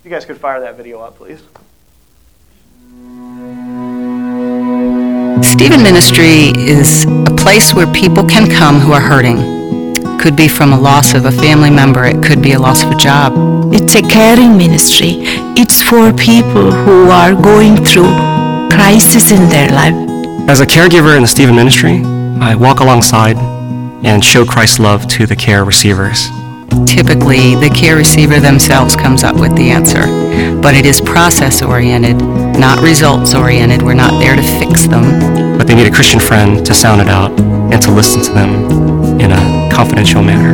[0.00, 1.42] If you guys could fire that video up, please.
[5.44, 9.36] Stephen Ministry is a place where people can come who are hurting.
[10.18, 12.92] Could be from a loss of a family member, it could be a loss of
[12.92, 13.34] a job.
[13.74, 15.16] It's a caring ministry.
[15.54, 18.08] It's for people who are going through
[18.74, 19.94] crisis in their life.
[20.48, 22.02] As a caregiver in the Stephen Ministry,
[22.40, 23.36] I walk alongside
[24.02, 26.30] and show Christ's love to the care receivers.
[26.86, 30.02] Typically, the care receiver themselves comes up with the answer,
[30.60, 32.16] but it is process oriented,
[32.58, 33.82] not results oriented.
[33.82, 35.58] We're not there to fix them.
[35.58, 39.20] But they need a Christian friend to sound it out and to listen to them
[39.20, 40.52] in a confidential manner.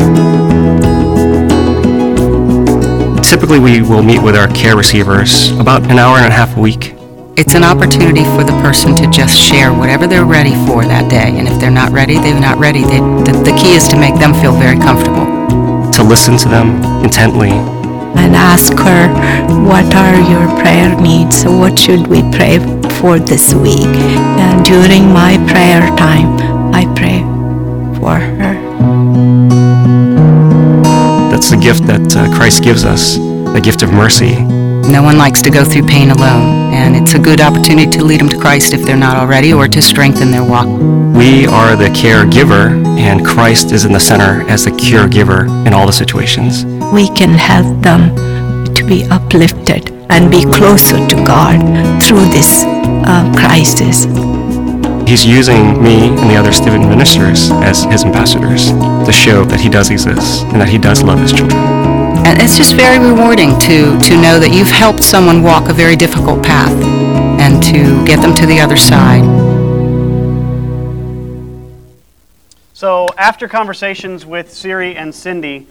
[3.23, 6.61] Typically, we will meet with our care receivers about an hour and a half a
[6.61, 6.95] week.
[7.37, 11.37] It's an opportunity for the person to just share whatever they're ready for that day.
[11.37, 12.83] And if they're not ready, they're not ready.
[12.83, 15.27] They, the, the key is to make them feel very comfortable.
[16.09, 17.51] Listen to them intently.
[17.51, 19.09] And ask her,
[19.67, 21.45] what are your prayer needs?
[21.45, 22.59] What should we pray
[23.01, 23.97] for this week?
[24.39, 26.39] And during my prayer time,
[26.73, 27.23] I pray
[27.99, 28.55] for her.
[31.31, 34.37] That's the gift that uh, Christ gives us, the gift of mercy.
[34.91, 38.21] No one likes to go through pain alone, and it's a good opportunity to lead
[38.21, 40.67] them to Christ if they're not already or to strengthen their walk.
[40.67, 45.87] We are the caregiver, and Christ is in the center as the caregiver in all
[45.87, 46.65] the situations.
[46.93, 48.15] We can help them
[48.75, 51.59] to be uplifted and be closer to God
[52.03, 54.05] through this uh, crisis.
[55.09, 58.71] He's using me and the other Stephen ministers as his ambassadors
[59.07, 61.76] to show that he does exist and that he does love his children.
[62.27, 65.95] And it's just very rewarding to, to know that you've helped someone walk a very
[65.95, 66.73] difficult path
[67.39, 69.23] and to get them to the other side.
[72.75, 75.69] So after conversations with Siri and Cindy,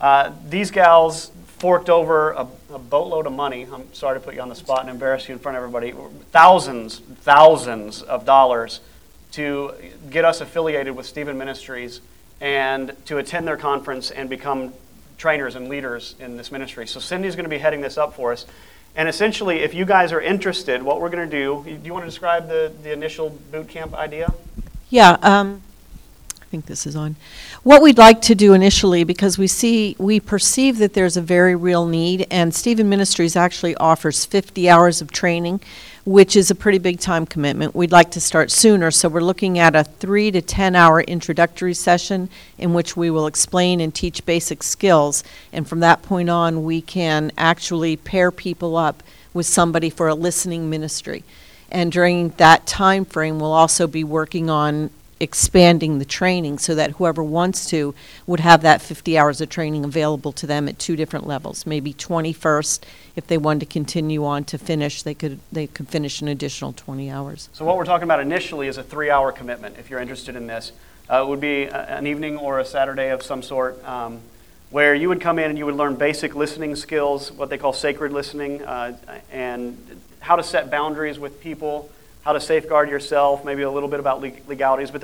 [0.00, 3.66] uh, these gals forked over a, a, boatload of money.
[3.70, 5.92] I'm sorry to put you on the spot and embarrass you in front of everybody.
[6.32, 8.80] Thousands, thousands of dollars
[9.32, 9.74] to
[10.08, 12.00] get us affiliated with Stephen Ministries
[12.40, 14.72] and to attend their conference and become
[15.18, 16.86] trainers and leaders in this ministry.
[16.86, 18.46] So Cindy's going to be heading this up for us.
[18.96, 22.04] And essentially, if you guys are interested, what we're going to do, do you want
[22.04, 24.32] to describe the, the initial boot camp idea?
[24.88, 25.62] Yeah, um,
[26.40, 27.16] I think this is on.
[27.62, 31.54] What we'd like to do initially, because we see, we perceive that there's a very
[31.54, 35.60] real need, and Stephen Ministries actually offers 50 hours of training,
[36.08, 37.74] which is a pretty big time commitment.
[37.74, 41.74] We'd like to start sooner, so we're looking at a three to 10 hour introductory
[41.74, 45.22] session in which we will explain and teach basic skills.
[45.52, 49.02] And from that point on, we can actually pair people up
[49.34, 51.24] with somebody for a listening ministry.
[51.70, 54.88] And during that time frame, we'll also be working on
[55.20, 57.94] expanding the training so that whoever wants to
[58.26, 61.66] would have that 50 hours of training available to them at two different levels.
[61.66, 62.80] Maybe 21st,
[63.16, 66.72] if they wanted to continue on to finish, they could they could finish an additional
[66.72, 67.48] 20 hours.
[67.52, 69.76] So what we're talking about initially is a three-hour commitment.
[69.78, 70.72] If you're interested in this,
[71.10, 73.84] uh, it would be an evening or a Saturday of some sort.
[73.84, 74.20] Um,
[74.70, 77.72] where you would come in and you would learn basic listening skills, what they call
[77.72, 78.94] sacred listening, uh,
[79.32, 79.78] and
[80.20, 81.90] how to set boundaries with people,
[82.28, 84.90] how to safeguard yourself, maybe a little bit about legalities.
[84.90, 85.00] But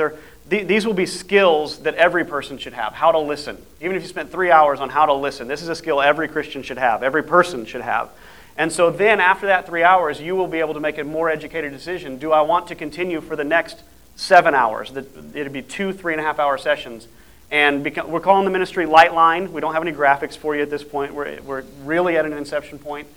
[0.50, 3.56] th- these will be skills that every person should have how to listen.
[3.80, 6.28] Even if you spent three hours on how to listen, this is a skill every
[6.28, 8.10] Christian should have, every person should have.
[8.58, 11.30] And so then, after that three hours, you will be able to make a more
[11.30, 12.18] educated decision.
[12.18, 13.82] Do I want to continue for the next
[14.16, 14.92] seven hours?
[14.94, 17.08] It'd be two, three and a half hour sessions.
[17.50, 19.50] And we're calling the ministry Lightline.
[19.50, 21.14] We don't have any graphics for you at this point.
[21.14, 23.08] We're really at an inception point.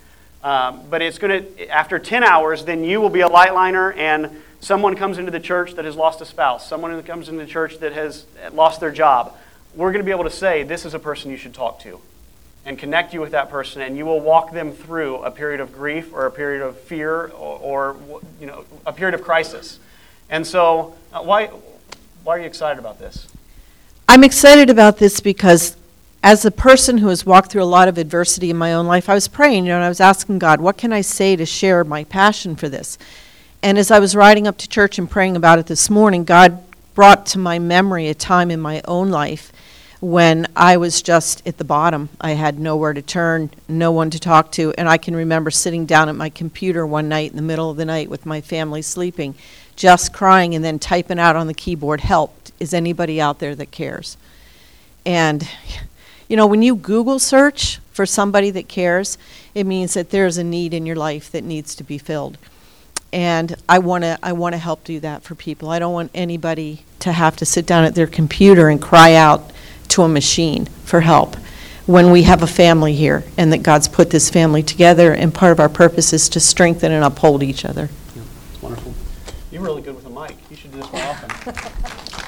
[0.42, 4.42] Um, but it's going to, after 10 hours, then you will be a lightliner and
[4.60, 7.50] someone comes into the church that has lost a spouse, someone who comes into the
[7.50, 9.36] church that has lost their job.
[9.74, 12.00] We're going to be able to say, this is a person you should talk to
[12.64, 15.72] and connect you with that person, and you will walk them through a period of
[15.72, 17.96] grief or a period of fear or, or
[18.38, 19.78] you know, a period of crisis.
[20.28, 21.46] And so, uh, why,
[22.24, 23.26] why are you excited about this?
[24.06, 25.77] I'm excited about this because
[26.28, 29.08] as a person who has walked through a lot of adversity in my own life,
[29.08, 31.46] I was praying, you know, and I was asking God, what can I say to
[31.46, 32.98] share my passion for this?
[33.62, 36.62] And as I was riding up to church and praying about it this morning, God
[36.94, 39.50] brought to my memory a time in my own life
[40.00, 42.10] when I was just at the bottom.
[42.20, 45.86] I had nowhere to turn, no one to talk to, and I can remember sitting
[45.86, 48.82] down at my computer one night in the middle of the night with my family
[48.82, 49.34] sleeping,
[49.76, 53.70] just crying and then typing out on the keyboard, help, is anybody out there that
[53.70, 54.18] cares?
[55.06, 55.48] And,
[56.28, 59.18] you know, when you Google search for somebody that cares,
[59.54, 62.38] it means that there's a need in your life that needs to be filled.
[63.12, 65.70] And I want to I want to help do that for people.
[65.70, 69.50] I don't want anybody to have to sit down at their computer and cry out
[69.88, 71.36] to a machine for help
[71.86, 75.52] when we have a family here and that God's put this family together and part
[75.52, 77.88] of our purpose is to strengthen and uphold each other.
[78.14, 78.22] Yeah,
[78.52, 78.92] it's wonderful.
[79.50, 80.36] You're really good with a mic.
[80.50, 82.10] You should do this more often.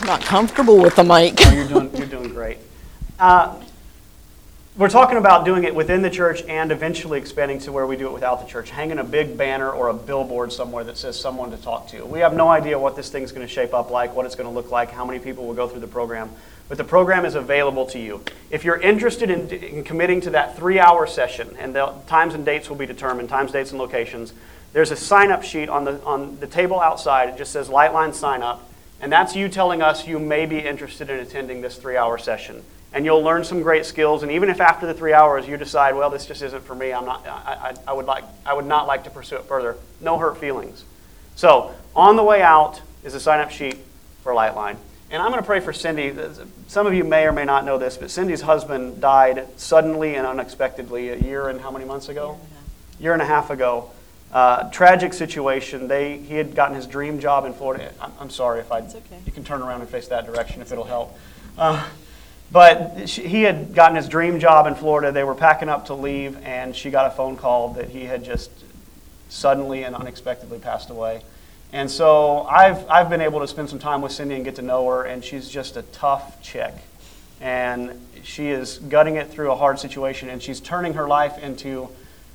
[0.00, 1.34] I'm not comfortable with the mic.
[1.40, 1.87] oh,
[3.18, 3.60] Uh,
[4.76, 8.06] we're talking about doing it within the church and eventually expanding to where we do
[8.06, 11.50] it without the church, hanging a big banner or a billboard somewhere that says someone
[11.50, 12.06] to talk to.
[12.06, 14.48] We have no idea what this thing's going to shape up like, what it's going
[14.48, 16.30] to look like, how many people will go through the program,
[16.68, 18.22] but the program is available to you.
[18.50, 22.44] If you're interested in, in committing to that three hour session, and the times and
[22.44, 24.32] dates will be determined, times, dates, and locations,
[24.72, 27.30] there's a sign up sheet on the, on the table outside.
[27.30, 28.70] It just says Lightline Sign Up.
[29.00, 32.62] And that's you telling us you may be interested in attending this three hour session.
[32.92, 34.22] And you'll learn some great skills.
[34.22, 36.92] And even if after the three hours you decide, well, this just isn't for me,
[36.92, 39.76] I'm not, I, I, I, would, like, I would not like to pursue it further,
[40.00, 40.84] no hurt feelings.
[41.36, 43.76] So, on the way out is a sign up sheet
[44.22, 44.76] for Lightline.
[45.10, 46.14] And I'm going to pray for Cindy.
[46.66, 50.26] Some of you may or may not know this, but Cindy's husband died suddenly and
[50.26, 52.38] unexpectedly a year and how many months ago?
[53.00, 53.90] Year and a half ago.
[54.32, 55.88] Uh, tragic situation.
[55.88, 57.90] They, he had gotten his dream job in Florida.
[58.00, 58.80] I'm, I'm sorry if I.
[58.80, 58.98] Okay.
[59.24, 61.18] You can turn around and face that direction if it'll help.
[61.56, 61.88] Uh,
[62.50, 65.12] but she, he had gotten his dream job in Florida.
[65.12, 68.24] They were packing up to leave, and she got a phone call that he had
[68.24, 68.50] just
[69.28, 71.22] suddenly and unexpectedly passed away.
[71.72, 74.62] And so I've, I've been able to spend some time with Cindy and get to
[74.62, 76.72] know her, and she's just a tough chick.
[77.40, 81.90] And she is gutting it through a hard situation, and she's turning her life into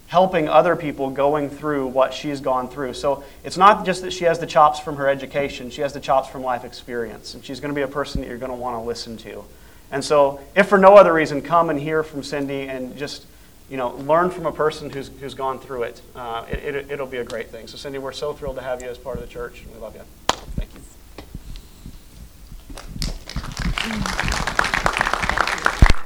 [0.07, 2.93] helping other people going through what she's gone through.
[2.93, 5.99] So it's not just that she has the chops from her education, she has the
[5.99, 7.33] chops from life experience.
[7.33, 9.43] And she's going to be a person that you're going to want to listen to.
[9.93, 13.27] And so, if for no other reason, come and hear from Cindy and just
[13.69, 16.01] you know, learn from a person who's, who's gone through it.
[16.15, 16.91] Uh, it, it.
[16.91, 17.67] It'll be a great thing.
[17.67, 19.95] So, Cindy, we're so thrilled to have you as part of the church, we love
[19.95, 20.01] you.
[20.55, 20.81] Thank you.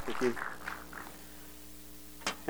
[0.06, 0.36] Thank you.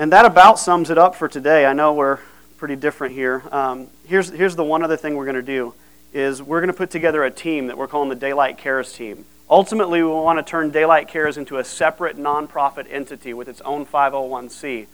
[0.00, 1.66] And that about sums it up for today.
[1.66, 2.18] I know we're
[2.56, 3.44] pretty different here.
[3.52, 5.72] Um, here's, here's the one other thing we're going to do.
[6.12, 9.24] is we're going to put together a team that we're calling the Daylight Cares team.
[9.50, 13.86] Ultimately, we want to turn Daylight Cares into a separate nonprofit entity with its own
[13.86, 14.86] 501c.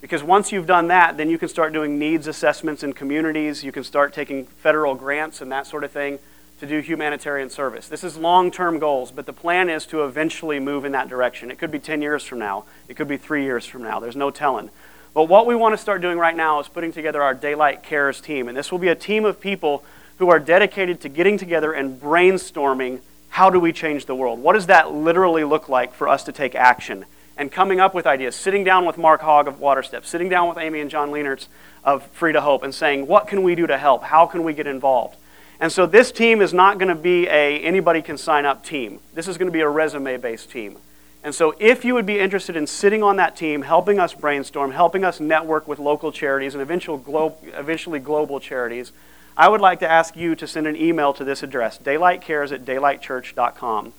[0.00, 3.62] Because once you've done that, then you can start doing needs assessments in communities.
[3.62, 6.20] You can start taking federal grants and that sort of thing
[6.58, 7.86] to do humanitarian service.
[7.86, 11.50] This is long term goals, but the plan is to eventually move in that direction.
[11.50, 14.00] It could be 10 years from now, it could be three years from now.
[14.00, 14.70] There's no telling.
[15.12, 18.20] But what we want to start doing right now is putting together our Daylight Cares
[18.22, 18.48] team.
[18.48, 19.84] And this will be a team of people
[20.18, 24.40] who are dedicated to getting together and brainstorming how do we change the world?
[24.40, 27.04] What does that literally look like for us to take action?
[27.36, 30.58] And coming up with ideas, sitting down with Mark Hogg of WaterStep, sitting down with
[30.58, 31.46] Amy and John Leenertz
[31.84, 34.02] of Free to Hope, and saying, what can we do to help?
[34.02, 35.16] How can we get involved?
[35.60, 39.00] And so this team is not going to be a anybody can sign up team.
[39.14, 40.78] This is going to be a resume based team.
[41.24, 44.70] And so if you would be interested in sitting on that team, helping us brainstorm,
[44.70, 48.92] helping us network with local charities and eventual glo- eventually global charities,
[49.38, 52.64] I would like to ask you to send an email to this address, daylightcares at
[52.64, 53.92] daylightchurch.com,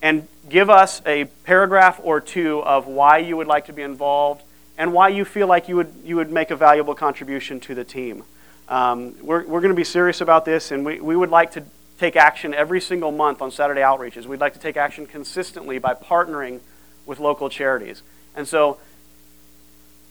[0.00, 4.44] and give us a paragraph or two of why you would like to be involved
[4.78, 7.82] and why you feel like you would, you would make a valuable contribution to the
[7.82, 8.22] team.
[8.68, 11.64] Um, we're we're going to be serious about this, and we, we would like to
[11.98, 14.26] take action every single month on Saturday outreaches.
[14.26, 16.60] We'd like to take action consistently by partnering
[17.04, 18.02] with local charities.
[18.36, 18.78] And so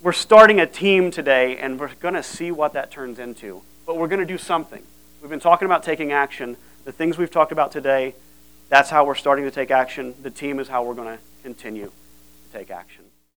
[0.01, 3.61] we're starting a team today, and we're going to see what that turns into.
[3.85, 4.81] But we're going to do something.
[5.21, 6.57] We've been talking about taking action.
[6.85, 8.15] The things we've talked about today,
[8.69, 10.15] that's how we're starting to take action.
[10.21, 13.02] The team is how we're going to continue to take action.